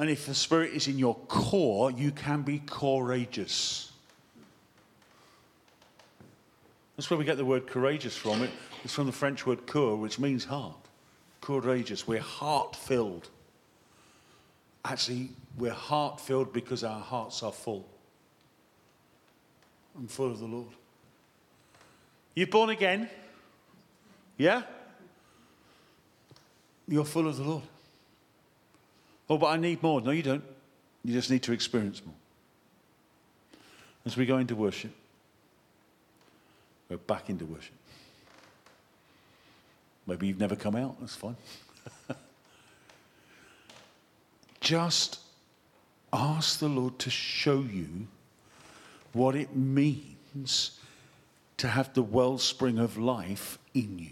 And 0.00 0.08
if 0.08 0.24
the 0.24 0.34
Spirit 0.34 0.72
is 0.72 0.88
in 0.88 0.98
your 0.98 1.14
core, 1.28 1.90
you 1.90 2.10
can 2.10 2.40
be 2.40 2.62
courageous. 2.64 3.92
That's 6.96 7.10
where 7.10 7.18
we 7.18 7.26
get 7.26 7.36
the 7.36 7.44
word 7.44 7.66
courageous 7.66 8.16
from. 8.16 8.42
It, 8.42 8.50
it's 8.82 8.94
from 8.94 9.04
the 9.04 9.12
French 9.12 9.44
word 9.44 9.66
coeur, 9.66 9.96
which 9.96 10.18
means 10.18 10.46
heart. 10.46 10.74
Courageous. 11.42 12.08
We're 12.08 12.22
heart 12.22 12.74
filled. 12.74 13.28
Actually, 14.86 15.28
we're 15.58 15.70
heart 15.70 16.18
filled 16.18 16.50
because 16.54 16.82
our 16.82 17.00
hearts 17.00 17.42
are 17.42 17.52
full. 17.52 17.86
I'm 19.94 20.08
full 20.08 20.30
of 20.30 20.38
the 20.38 20.46
Lord. 20.46 20.68
You're 22.34 22.46
born 22.46 22.70
again? 22.70 23.06
Yeah? 24.38 24.62
You're 26.88 27.04
full 27.04 27.28
of 27.28 27.36
the 27.36 27.44
Lord. 27.44 27.64
Oh, 29.30 29.38
but 29.38 29.46
I 29.46 29.56
need 29.56 29.80
more. 29.80 30.00
No, 30.00 30.10
you 30.10 30.24
don't. 30.24 30.42
You 31.04 31.14
just 31.14 31.30
need 31.30 31.44
to 31.44 31.52
experience 31.52 32.02
more. 32.04 32.16
As 34.04 34.16
we 34.16 34.26
go 34.26 34.38
into 34.38 34.56
worship, 34.56 34.90
we're 36.88 36.96
back 36.96 37.30
into 37.30 37.44
worship. 37.44 37.74
Maybe 40.06 40.26
you've 40.26 40.40
never 40.40 40.56
come 40.56 40.74
out. 40.74 40.98
That's 40.98 41.14
fine. 41.14 41.36
just 44.60 45.20
ask 46.12 46.58
the 46.58 46.68
Lord 46.68 46.98
to 46.98 47.10
show 47.10 47.60
you 47.60 48.08
what 49.12 49.36
it 49.36 49.54
means 49.54 50.80
to 51.58 51.68
have 51.68 51.94
the 51.94 52.02
wellspring 52.02 52.78
of 52.78 52.98
life 52.98 53.58
in 53.74 53.98
you. 54.00 54.10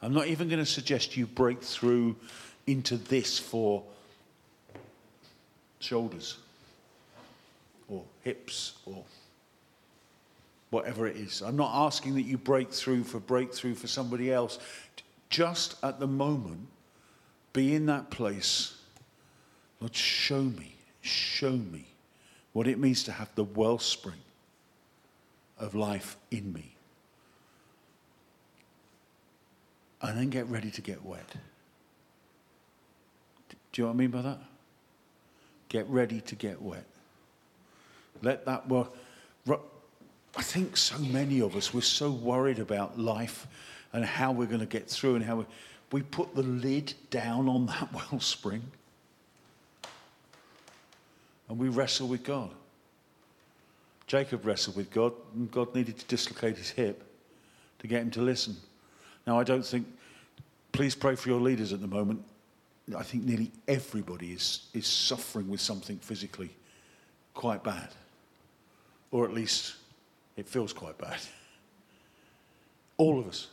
I'm 0.00 0.12
not 0.12 0.26
even 0.28 0.48
going 0.48 0.60
to 0.60 0.66
suggest 0.66 1.16
you 1.16 1.26
break 1.26 1.62
through 1.62 2.16
into 2.66 2.96
this 2.96 3.38
for 3.38 3.82
shoulders 5.78 6.38
or 7.88 8.04
hips 8.22 8.78
or 8.86 9.04
whatever 10.70 11.06
it 11.06 11.16
is. 11.16 11.42
I'm 11.42 11.56
not 11.56 11.86
asking 11.86 12.14
that 12.14 12.22
you 12.22 12.38
break 12.38 12.72
through 12.72 13.04
for 13.04 13.20
breakthrough 13.20 13.74
for 13.74 13.88
somebody 13.88 14.32
else. 14.32 14.58
Just 15.28 15.76
at 15.84 16.00
the 16.00 16.06
moment, 16.06 16.68
be 17.52 17.74
in 17.74 17.86
that 17.86 18.10
place. 18.10 18.76
Lord, 19.80 19.94
show 19.94 20.42
me, 20.42 20.74
show 21.00 21.52
me 21.52 21.86
what 22.52 22.66
it 22.66 22.78
means 22.78 23.04
to 23.04 23.12
have 23.12 23.34
the 23.34 23.44
wellspring 23.44 24.20
of 25.58 25.74
life 25.74 26.16
in 26.30 26.52
me. 26.52 26.74
And 30.00 30.18
then 30.18 30.30
get 30.30 30.46
ready 30.48 30.70
to 30.70 30.80
get 30.80 31.04
wet. 31.04 31.36
Do 33.72 33.82
you 33.82 33.86
know 33.86 33.92
what 33.92 33.96
I 33.96 33.98
mean 33.98 34.10
by 34.10 34.22
that? 34.22 34.38
Get 35.68 35.88
ready 35.88 36.20
to 36.20 36.34
get 36.34 36.60
wet. 36.60 36.84
Let 38.20 38.44
that 38.44 38.68
work. 38.68 38.92
I 40.34 40.42
think 40.42 40.76
so 40.76 40.98
many 40.98 41.40
of 41.40 41.56
us, 41.56 41.74
we're 41.74 41.82
so 41.82 42.10
worried 42.10 42.58
about 42.58 42.98
life 42.98 43.46
and 43.92 44.04
how 44.04 44.32
we're 44.32 44.46
going 44.46 44.60
to 44.60 44.66
get 44.66 44.88
through 44.88 45.16
and 45.16 45.24
how 45.24 45.36
we, 45.36 45.44
we 45.90 46.02
put 46.02 46.34
the 46.34 46.42
lid 46.42 46.94
down 47.10 47.48
on 47.48 47.66
that 47.66 47.92
wellspring 48.12 48.62
and 51.52 51.58
we 51.58 51.68
wrestle 51.68 52.08
with 52.08 52.24
God. 52.24 52.48
Jacob 54.06 54.46
wrestled 54.46 54.74
with 54.74 54.90
God, 54.90 55.12
and 55.34 55.50
God 55.50 55.74
needed 55.74 55.98
to 55.98 56.04
dislocate 56.06 56.56
his 56.56 56.70
hip 56.70 57.02
to 57.78 57.86
get 57.86 58.00
him 58.00 58.10
to 58.12 58.22
listen. 58.22 58.56
Now, 59.26 59.38
I 59.38 59.44
don't 59.44 59.64
think, 59.64 59.86
please 60.72 60.94
pray 60.94 61.14
for 61.14 61.28
your 61.28 61.40
leaders 61.40 61.74
at 61.74 61.82
the 61.82 61.86
moment. 61.86 62.24
I 62.96 63.02
think 63.02 63.24
nearly 63.24 63.50
everybody 63.68 64.32
is, 64.32 64.66
is 64.74 64.86
suffering 64.86 65.48
with 65.48 65.60
something 65.60 65.98
physically 65.98 66.50
quite 67.34 67.62
bad, 67.62 67.88
or 69.10 69.24
at 69.24 69.32
least 69.32 69.74
it 70.36 70.48
feels 70.48 70.72
quite 70.72 70.98
bad. 70.98 71.18
All 72.96 73.18
of 73.18 73.28
us. 73.28 73.48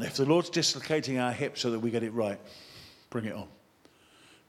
If 0.00 0.16
the 0.16 0.24
Lord's 0.24 0.50
dislocating 0.50 1.18
our 1.18 1.32
hips 1.32 1.60
so 1.60 1.70
that 1.70 1.78
we 1.78 1.90
get 1.90 2.02
it 2.02 2.12
right, 2.12 2.38
bring 3.10 3.26
it 3.26 3.34
on. 3.34 3.46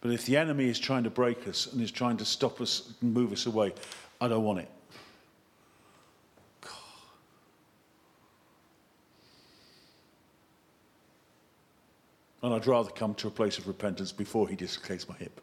But 0.01 0.11
if 0.11 0.25
the 0.25 0.37
enemy 0.37 0.69
is 0.69 0.79
trying 0.79 1.03
to 1.03 1.09
break 1.09 1.47
us 1.47 1.71
and 1.71 1.81
is 1.81 1.91
trying 1.91 2.17
to 2.17 2.25
stop 2.25 2.61
us 2.61 2.93
and 3.01 3.13
move 3.13 3.31
us 3.31 3.45
away, 3.45 3.73
I 4.21 4.27
don't 4.27 4.43
want 4.43 4.59
it. 4.59 4.69
And 12.41 12.53
I'd 12.53 12.67
rather 12.67 12.91
come 12.91 13.15
to 13.15 13.27
a 13.27 13.31
place 13.31 13.57
of 13.57 13.67
repentance 13.67 14.11
before 14.11 14.47
he 14.47 14.55
dislocates 14.55 15.09
my 15.09 15.15
hip. 15.15 15.41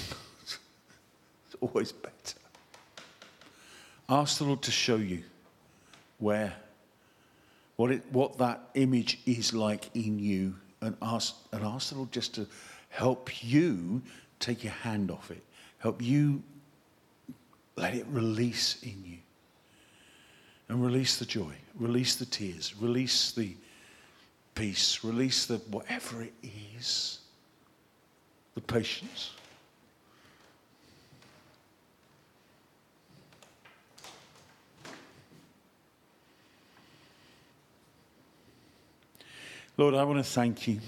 it's 0.42 1.56
always 1.60 1.92
better. 1.92 2.38
Ask 4.08 4.38
the 4.38 4.44
Lord 4.44 4.62
to 4.62 4.70
show 4.70 4.96
you 4.96 5.22
where, 6.18 6.52
what, 7.76 7.90
it, 7.92 8.02
what 8.10 8.38
that 8.38 8.60
image 8.74 9.20
is 9.24 9.54
like 9.54 9.88
in 9.94 10.18
you, 10.18 10.56
and 10.80 10.96
ask, 11.00 11.36
and 11.52 11.64
ask 11.64 11.90
the 11.90 11.96
Lord 11.96 12.10
just 12.12 12.34
to 12.34 12.46
help 12.88 13.42
you 13.42 14.02
take 14.40 14.64
your 14.64 14.72
hand 14.72 15.10
off 15.10 15.30
it, 15.30 15.42
help 15.78 16.02
you 16.02 16.42
let 17.76 17.94
it 17.94 18.06
release 18.10 18.82
in 18.82 19.02
you. 19.04 19.18
And 20.68 20.84
release 20.84 21.18
the 21.18 21.24
joy, 21.24 21.54
release 21.74 22.14
the 22.14 22.26
tears, 22.26 22.74
release 22.80 23.32
the 23.32 23.56
peace, 24.60 25.02
release 25.02 25.46
the 25.46 25.56
whatever 25.70 26.20
it 26.20 26.34
is, 26.76 27.20
the 28.54 28.60
patience. 28.60 29.30
Lord, 39.78 39.94
I 39.94 40.04
want 40.04 40.18
to 40.18 40.30
thank 40.30 40.68
you 40.68 40.80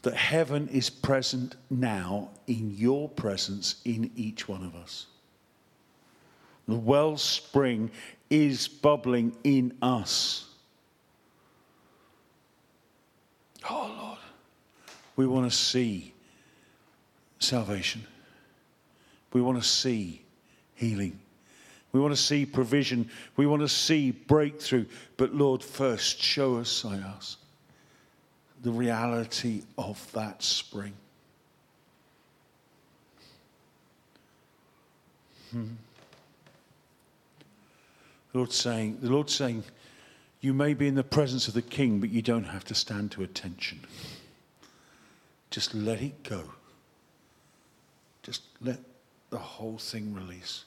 that 0.00 0.14
heaven 0.14 0.68
is 0.68 0.88
present 0.88 1.56
now 1.68 2.30
in 2.46 2.74
your 2.78 3.10
presence 3.10 3.82
in 3.84 4.10
each 4.16 4.48
one 4.48 4.64
of 4.64 4.74
us. 4.74 5.04
The 6.66 6.76
wellspring 6.76 7.90
is 8.30 8.68
bubbling 8.68 9.36
in 9.44 9.76
us. 9.82 10.47
Oh, 13.68 13.94
Lord, 14.00 14.18
we 15.16 15.26
want 15.26 15.50
to 15.50 15.56
see 15.56 16.12
salvation. 17.38 18.06
We 19.32 19.40
want 19.40 19.60
to 19.62 19.68
see 19.68 20.22
healing. 20.74 21.18
We 21.92 22.00
want 22.00 22.14
to 22.14 22.20
see 22.20 22.46
provision. 22.46 23.10
We 23.36 23.46
want 23.46 23.62
to 23.62 23.68
see 23.68 24.10
breakthrough. 24.10 24.86
But 25.16 25.34
Lord, 25.34 25.62
first, 25.62 26.22
show 26.22 26.56
us, 26.56 26.84
I 26.84 26.96
ask 26.96 27.38
the 28.62 28.70
reality 28.70 29.62
of 29.76 30.10
that 30.12 30.42
spring. 30.42 30.92
Hmm. 35.50 35.64
The 38.32 38.38
Lord's 38.38 38.56
saying, 38.56 38.98
the 39.00 39.10
Lord's 39.10 39.34
saying, 39.34 39.64
you 40.40 40.54
may 40.54 40.74
be 40.74 40.86
in 40.86 40.94
the 40.94 41.04
presence 41.04 41.48
of 41.48 41.54
the 41.54 41.62
king, 41.62 42.00
but 42.00 42.10
you 42.10 42.22
don't 42.22 42.44
have 42.44 42.64
to 42.66 42.74
stand 42.74 43.10
to 43.12 43.22
attention. 43.22 43.80
Just 45.50 45.74
let 45.74 46.00
it 46.00 46.22
go. 46.22 46.44
Just 48.22 48.42
let 48.60 48.78
the 49.30 49.38
whole 49.38 49.78
thing 49.78 50.14
release. 50.14 50.64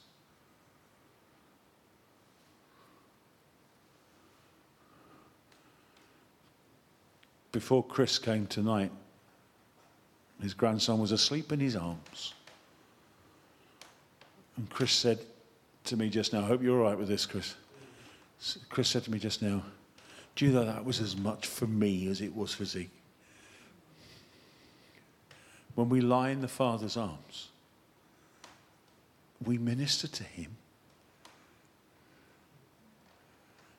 before 7.52 7.84
Chris 7.84 8.18
came 8.18 8.46
tonight, 8.46 8.90
his 10.40 10.54
grandson 10.54 10.98
was 10.98 11.12
asleep 11.12 11.52
in 11.52 11.60
his 11.60 11.76
arms. 11.76 12.32
And 14.56 14.68
Chris 14.70 14.90
said 14.90 15.18
to 15.84 15.96
me 15.96 16.08
just 16.08 16.32
now, 16.32 16.40
I 16.40 16.46
hope 16.46 16.62
you're 16.62 16.78
all 16.78 16.88
right 16.88 16.98
with 16.98 17.08
this, 17.08 17.26
Chris. 17.26 17.54
Chris 18.68 18.88
said 18.88 19.04
to 19.04 19.10
me 19.10 19.18
just 19.18 19.42
now, 19.42 19.62
Do 20.34 20.46
you 20.46 20.52
know 20.52 20.64
that 20.64 20.84
was 20.84 21.00
as 21.00 21.16
much 21.16 21.46
for 21.46 21.66
me 21.66 22.08
as 22.08 22.20
it 22.20 22.34
was 22.34 22.54
for 22.54 22.64
Zeke? 22.64 22.90
When 25.74 25.88
we 25.88 26.00
lie 26.00 26.30
in 26.30 26.40
the 26.40 26.48
Father's 26.48 26.96
arms, 26.96 27.48
we 29.44 29.58
minister 29.58 30.06
to 30.06 30.24
him. 30.24 30.56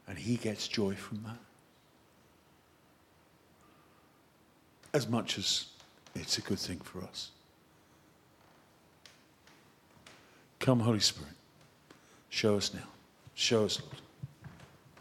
And 0.08 0.18
he 0.18 0.36
gets 0.36 0.68
joy 0.68 0.96
from 0.96 1.24
that. 1.24 1.38
as 4.94 5.08
much 5.10 5.38
as 5.38 5.66
it's 6.16 6.38
a 6.38 6.42
good 6.42 6.60
thing 6.60 6.80
for 6.80 7.02
us. 7.02 7.32
Come, 10.60 10.80
Holy 10.80 11.00
Spirit. 11.00 11.34
Show 12.30 12.56
us 12.56 12.74
now. 12.74 12.88
Show 13.34 13.66
us, 13.66 13.82
Lord. 13.82 14.03